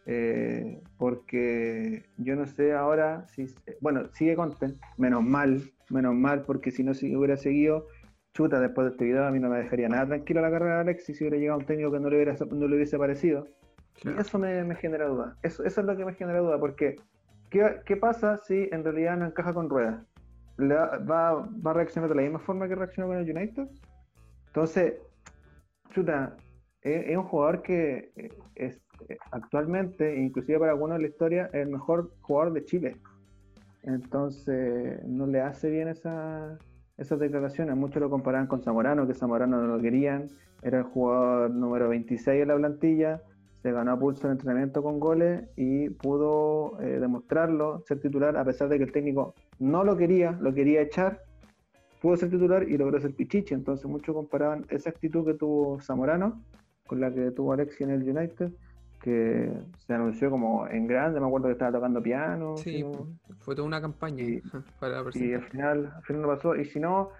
[0.07, 3.47] eh, porque yo no sé ahora si,
[3.81, 7.87] bueno, sigue Content, menos mal, menos mal, porque si no si hubiera seguido,
[8.35, 10.81] chuta, después de este video a mí no me dejaría nada tranquilo la carrera de
[10.81, 13.47] Alexis si hubiera llegado un técnico que no le, hubiera, no le hubiese parecido.
[14.03, 16.97] Y eso me, genera duda, eso, eso es lo que me genera duda, porque
[17.49, 20.05] ¿qué, ¿qué, pasa si en realidad no encaja con ruedas?
[20.59, 20.97] Va,
[21.65, 23.69] ¿Va a reaccionar de la misma forma que reaccionó con el United?
[24.47, 24.95] Entonces,
[25.91, 26.35] chuta,
[26.81, 31.69] es, un jugador que eh, es eh, actualmente, inclusive para algunos de la historia, el
[31.69, 32.97] mejor jugador de Chile.
[33.83, 36.57] Entonces, no le hace bien esa,
[36.97, 37.75] esas declaraciones.
[37.75, 40.29] Muchos lo comparaban con Zamorano, que Zamorano no lo querían.
[40.61, 43.21] Era el jugador número 26 en la plantilla.
[43.61, 48.45] Se ganó a pulso el entrenamiento con goles y pudo eh, demostrarlo, ser titular, a
[48.45, 51.23] pesar de que el técnico no lo quería, lo quería echar.
[52.01, 53.53] Pudo ser titular y logró ser pichichi.
[53.53, 56.43] Entonces, muchos comparaban esa actitud que tuvo Zamorano
[56.85, 58.51] con la que tuvo Alexi en el United,
[59.05, 59.51] que
[59.85, 62.57] se anunció como en grande, me acuerdo que estaba tocando piano.
[62.57, 62.83] Sí,
[63.41, 64.41] fue toda una campaña y,
[64.79, 66.55] para y al final, al final no pasó.
[66.55, 67.11] Y si no,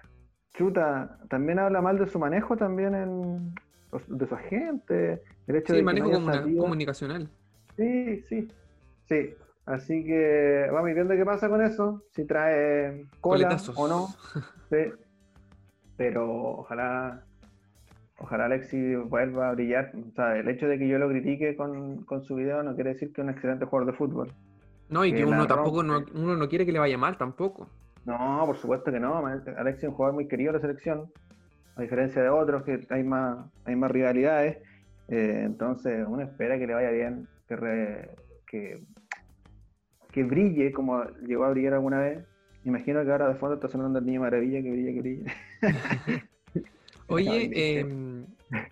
[0.56, 3.54] Chuta también habla mal de su manejo también en,
[4.08, 7.30] de su agente, el hecho sí, de manejo comunicacional.
[7.78, 8.48] Sí, sí,
[9.08, 9.36] sí.
[9.68, 14.08] Así que vamos viendo qué pasa con eso, si trae cola o no.
[14.72, 14.92] sí.
[15.98, 17.24] Pero ojalá
[18.20, 19.92] ojalá Alexi vuelva a brillar.
[19.96, 23.12] O sea, el hecho de que yo lo critique con, su video no quiere decir
[23.14, 24.34] que es un excelente jugador de fútbol.
[24.90, 27.70] No, y que, uno tampoco no, uno no quiere que le vaya mal tampoco.
[28.06, 29.26] No, por supuesto que no.
[29.26, 31.12] Alexi es un jugador muy querido de la selección,
[31.76, 34.58] a diferencia de otros que hay más, hay más rivalidades.
[35.08, 38.10] Eh, entonces, uno espera que le vaya bien, que,
[38.48, 38.84] que,
[40.12, 42.26] que brille como llegó a brillar alguna vez.
[42.64, 45.26] Imagino que ahora de fondo está sonando el niño maravilla, que brille, que brille.
[47.08, 48.26] Oye, em,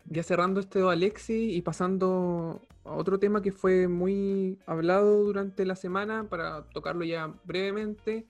[0.09, 5.75] ya cerrando este Alexi y pasando a otro tema que fue muy hablado durante la
[5.75, 8.25] semana, para tocarlo ya brevemente,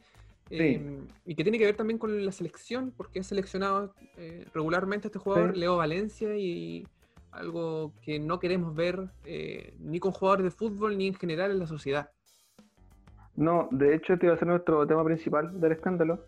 [0.50, 5.08] em, y que tiene que ver también con la selección, porque ha seleccionado eh, regularmente
[5.08, 6.86] a este jugador, Leo Valencia, y
[7.32, 11.60] algo que no queremos ver eh, ni con jugadores de fútbol ni en general en
[11.60, 12.12] la sociedad.
[13.36, 16.24] No, de hecho este iba a ser nuestro tema principal del escándalo,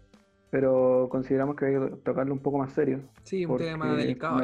[0.50, 3.02] pero consideramos que hay que tocarlo un poco más serio.
[3.24, 4.40] Sí, un tema delicado.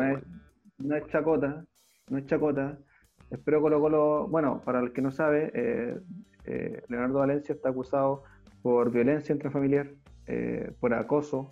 [0.78, 1.64] No es, chacota,
[2.10, 2.78] no es chacota.
[3.30, 5.99] Espero Colo Colo, bueno, para el que no sabe, eh,
[6.45, 8.24] eh, Leonardo Valencia está acusado
[8.62, 9.91] por violencia intrafamiliar,
[10.28, 11.52] eh, por acoso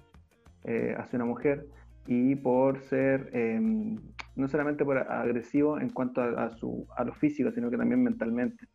[0.62, 1.66] hacia una mujer
[2.06, 3.98] y por ser em,
[4.36, 8.68] no solamente por agresivo en cuanto a, su, a lo físico, sino que también mentalmente.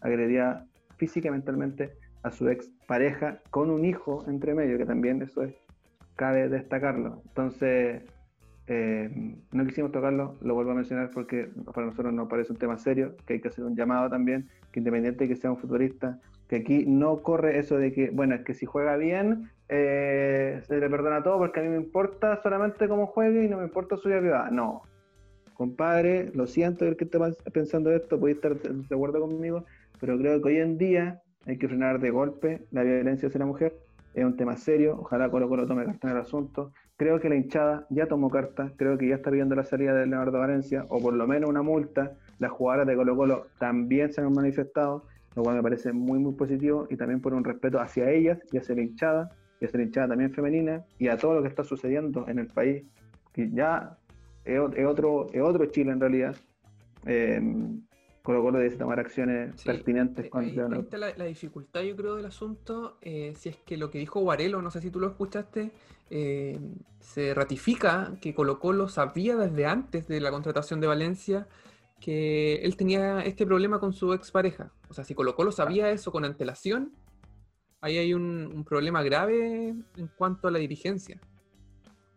[0.00, 0.66] agredía
[0.96, 1.92] física y mentalmente
[2.22, 5.54] a su ex pareja con un hijo entre medio, que también eso es,
[6.16, 7.22] cabe destacarlo.
[7.26, 8.02] Entonces,
[8.68, 9.10] eh,
[9.52, 13.16] no quisimos tocarlo, lo vuelvo a mencionar porque para nosotros nos parece un tema serio,
[13.26, 16.56] que hay que hacer un llamado también, que independiente de que sea un futbolista, que
[16.56, 20.90] aquí no corre eso de que, bueno, es que si juega bien, eh, se le
[20.90, 24.08] perdona todo porque a mí me importa solamente cómo juegue y no me importa su
[24.08, 24.50] vida privada.
[24.50, 24.82] No,
[25.54, 27.18] compadre, lo siento el que esté
[27.52, 29.64] pensando esto, puede estar de acuerdo conmigo,
[29.98, 33.46] pero creo que hoy en día hay que frenar de golpe la violencia hacia la
[33.46, 33.76] mujer.
[34.14, 36.72] Es un tema serio, ojalá Colo Colo tome carta en el asunto.
[36.96, 40.06] Creo que la hinchada ya tomó carta, creo que ya está pidiendo la salida de
[40.06, 42.12] Leonardo Valencia, o por lo menos una multa.
[42.38, 46.34] Las jugadoras de Colo Colo también se han manifestado, lo cual me parece muy, muy
[46.34, 49.30] positivo, y también por un respeto hacia ellas y hacia la hinchada,
[49.60, 52.48] y hacia la hinchada también femenina, y a todo lo que está sucediendo en el
[52.48, 52.84] país,
[53.32, 53.96] que ya
[54.44, 56.36] es, otro, es otro Chile en realidad.
[57.06, 57.40] Eh,
[58.22, 60.30] Colo Colo debe tomar acciones pertinentes.
[60.30, 62.98] Con ahí, está la, dificultad, yo creo, del asunto.
[63.02, 65.72] Eh, si es que lo que dijo Guarelo, no sé si tú lo escuchaste,
[66.10, 66.58] eh,
[67.00, 71.48] se ratifica que Colo Colo sabía desde antes de la contratación de Valencia
[72.00, 74.72] que él tenía este problema con su expareja.
[74.88, 76.92] O sea, si Colo Colo sabía eso con antelación,
[77.80, 81.20] ahí hay un, problema grave en cuanto a la dirigencia.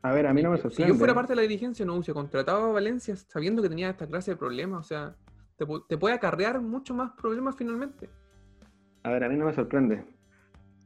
[0.01, 0.84] A ver, a mí no me sorprende.
[0.84, 3.89] Si yo fuera parte de la dirigencia, no hubiese contratado a Valencia sabiendo que tenía
[3.89, 4.86] esta clase de problemas.
[4.86, 5.16] O sea,
[5.58, 8.10] te, puede acarrear mucho más problemas finalmente.
[9.03, 10.03] A ver, a mí no me sorprende.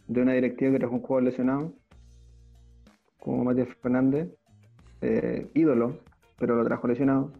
[0.07, 1.73] De una directiva que trajo un jugador lesionado,
[3.19, 4.29] como Matías Fernández,
[5.01, 5.99] eh, ídolo,
[6.37, 7.31] pero lo trajo lesionado.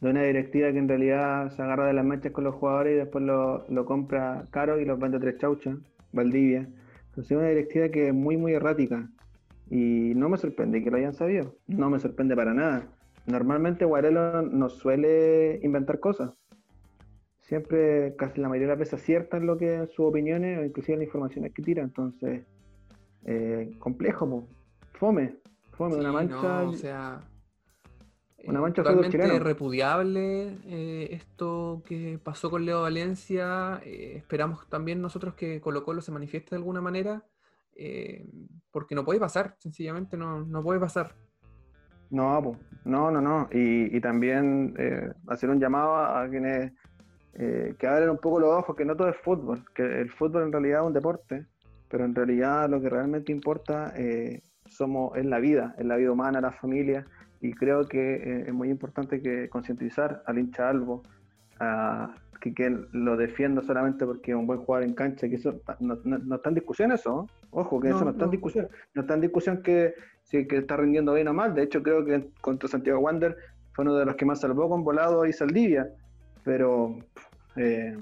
[0.00, 2.96] De una directiva que en realidad se agarra de las manchas con los jugadores y
[2.96, 5.78] después lo, compra caro y los vende a tres chauchas,
[6.12, 6.68] Valdivia.
[7.06, 9.08] Entonces es una directiva que es muy, muy errática.
[9.70, 11.56] Y no me sorprende que lo hayan sabido.
[11.66, 12.86] No me sorprende para nada.
[13.26, 16.32] Normalmente Guarelo no suele inventar cosas
[17.44, 20.98] siempre, casi la mayoría de las veces acierta en lo que sus opiniones o inclusive
[20.98, 21.82] las informaciones que tira.
[21.82, 22.42] Entonces,
[23.24, 24.46] eh, complejo,
[24.94, 25.36] fome,
[25.72, 26.62] fome, una mancha.
[26.62, 27.20] o sea,
[28.46, 33.80] una mancha totalmente repudiable eh, esto que pasó con Leo Valencia.
[33.84, 37.24] Eh, esperamos también nosotros que Colo Colo se manifieste de alguna manera,
[38.70, 41.14] porque no puede pasar, sencillamente no, no puede pasar.
[42.10, 42.40] No,
[42.84, 43.48] no, no, no.
[43.52, 44.74] Y, y también
[45.26, 46.72] hacer un llamado a quienes
[47.36, 50.44] eh, que abren un poco los ojos, que no todo es fútbol, que el fútbol
[50.44, 51.46] en realidad es un deporte,
[51.88, 56.12] pero en realidad lo que realmente importa eh, somos, es la vida, es la vida
[56.12, 57.04] humana, la familia,
[57.40, 61.02] y creo que eh, es muy importante que concientizar al hincha albo,
[61.58, 65.60] a, que, que, lo defienda solamente porque es un buen jugador en cancha, que eso
[65.80, 69.14] no, no, está en discusión eso, ojo, que eso no está en discusión, no está
[69.14, 72.68] en discusión que, si, que está rindiendo bien o mal, de hecho creo que contra
[72.68, 73.36] Santiago Wander
[73.72, 75.88] fue uno de los que más salvó con Volado y Saldivia,
[76.44, 76.96] pero
[77.56, 77.96] eh,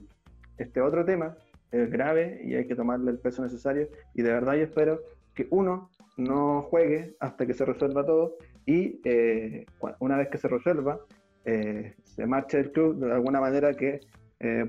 [0.59, 1.37] este otro tema
[1.71, 3.89] es grave y hay que tomarle el peso necesario.
[4.15, 5.01] Y de verdad yo espero
[5.35, 8.37] que uno no juegue hasta que se resuelva todo
[8.67, 9.65] y eh,
[10.01, 11.01] una vez que se resuelva,
[11.45, 14.01] eh, se marche el club de alguna manera que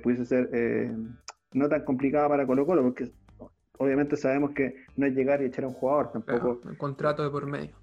[0.04, 0.50] pudiese ser
[1.54, 3.12] no tan complicada para Colo Colo, porque
[3.78, 6.62] obviamente sabemos que no es llegar y echar a un jugador tampoco.
[6.64, 7.76] un contrato de por medio.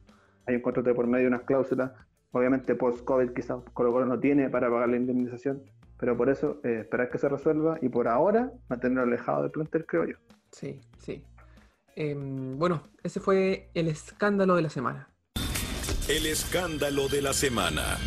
[0.47, 1.93] Hay un contrato de por medio, unas cláusulas.
[2.32, 5.62] Obviamente post-COVID quizás Colo Colo no tiene para pagar la indemnización,
[6.01, 9.84] pero por eso eh, esperar que se resuelva y por ahora mantenerlo alejado del plantel,
[9.84, 10.16] creo yo.
[10.51, 11.22] Sí, sí.
[11.94, 15.11] Em, bueno, ese fue el escándalo de la semana.
[16.09, 17.98] El escándalo de la semana.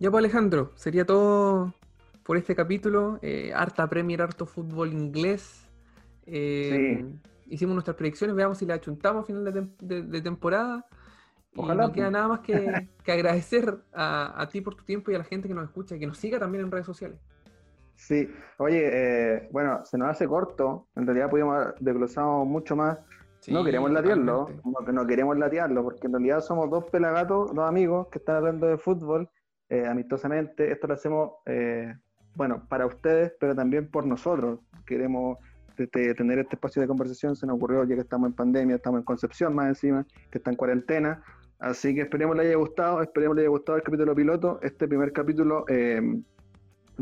[0.00, 1.74] Ya pues Alejandro, sería todo
[2.22, 3.18] por este capítulo.
[3.20, 5.68] Eh, harta Premier, harto fútbol inglés.
[6.24, 10.86] Em, hicimos nuestras predicciones, veamos si la achuntamos a final de temporada.
[11.56, 11.86] Ojalá.
[11.86, 15.48] no queda nada más que, agradecer a, ti por tu tiempo y a la gente
[15.48, 17.18] que nos escucha y que nos siga también en redes sociales.
[17.94, 22.98] Sí, oye, eh, bueno, se nos hace corto, en realidad podríamos haber desglosado mucho más.
[23.48, 28.08] no queremos latearlo, no, no queremos latearlo, porque en realidad somos dos pelagatos, dos amigos
[28.08, 29.30] que están hablando de fútbol
[29.68, 30.70] eh, amistosamente.
[30.70, 31.94] Esto lo hacemos, eh,
[32.34, 34.60] bueno, para ustedes, pero también por nosotros.
[34.86, 35.38] Queremos
[35.76, 38.98] este, tener este espacio de conversación, se nos ocurrió ya que estamos en pandemia, estamos
[38.98, 41.22] en Concepción más encima, que está en cuarentena,
[41.58, 44.58] Así que esperemos le haya gustado, esperemos le haya gustado el capítulo piloto.
[44.62, 46.00] Este primer capítulo eh,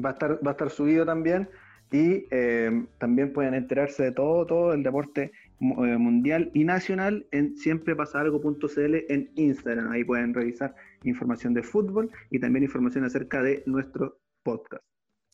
[0.03, 1.49] va, a estar, va a estar subido también
[1.91, 5.65] y eh, también pueden enterarse de todo, todo el deporte eh,
[5.97, 9.93] mundial y nacional en siemprepasaalgo.cl en Instagram.
[9.93, 10.75] Ahí pueden revisar
[11.05, 14.83] información de fútbol y también información acerca de nuestro podcast.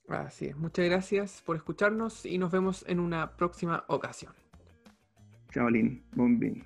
[0.09, 0.57] Así es.
[0.57, 4.33] Muchas gracias por escucharnos y nos vemos en una próxima ocasión.
[5.53, 6.03] Chao, Lin.
[6.15, 6.65] Bombín.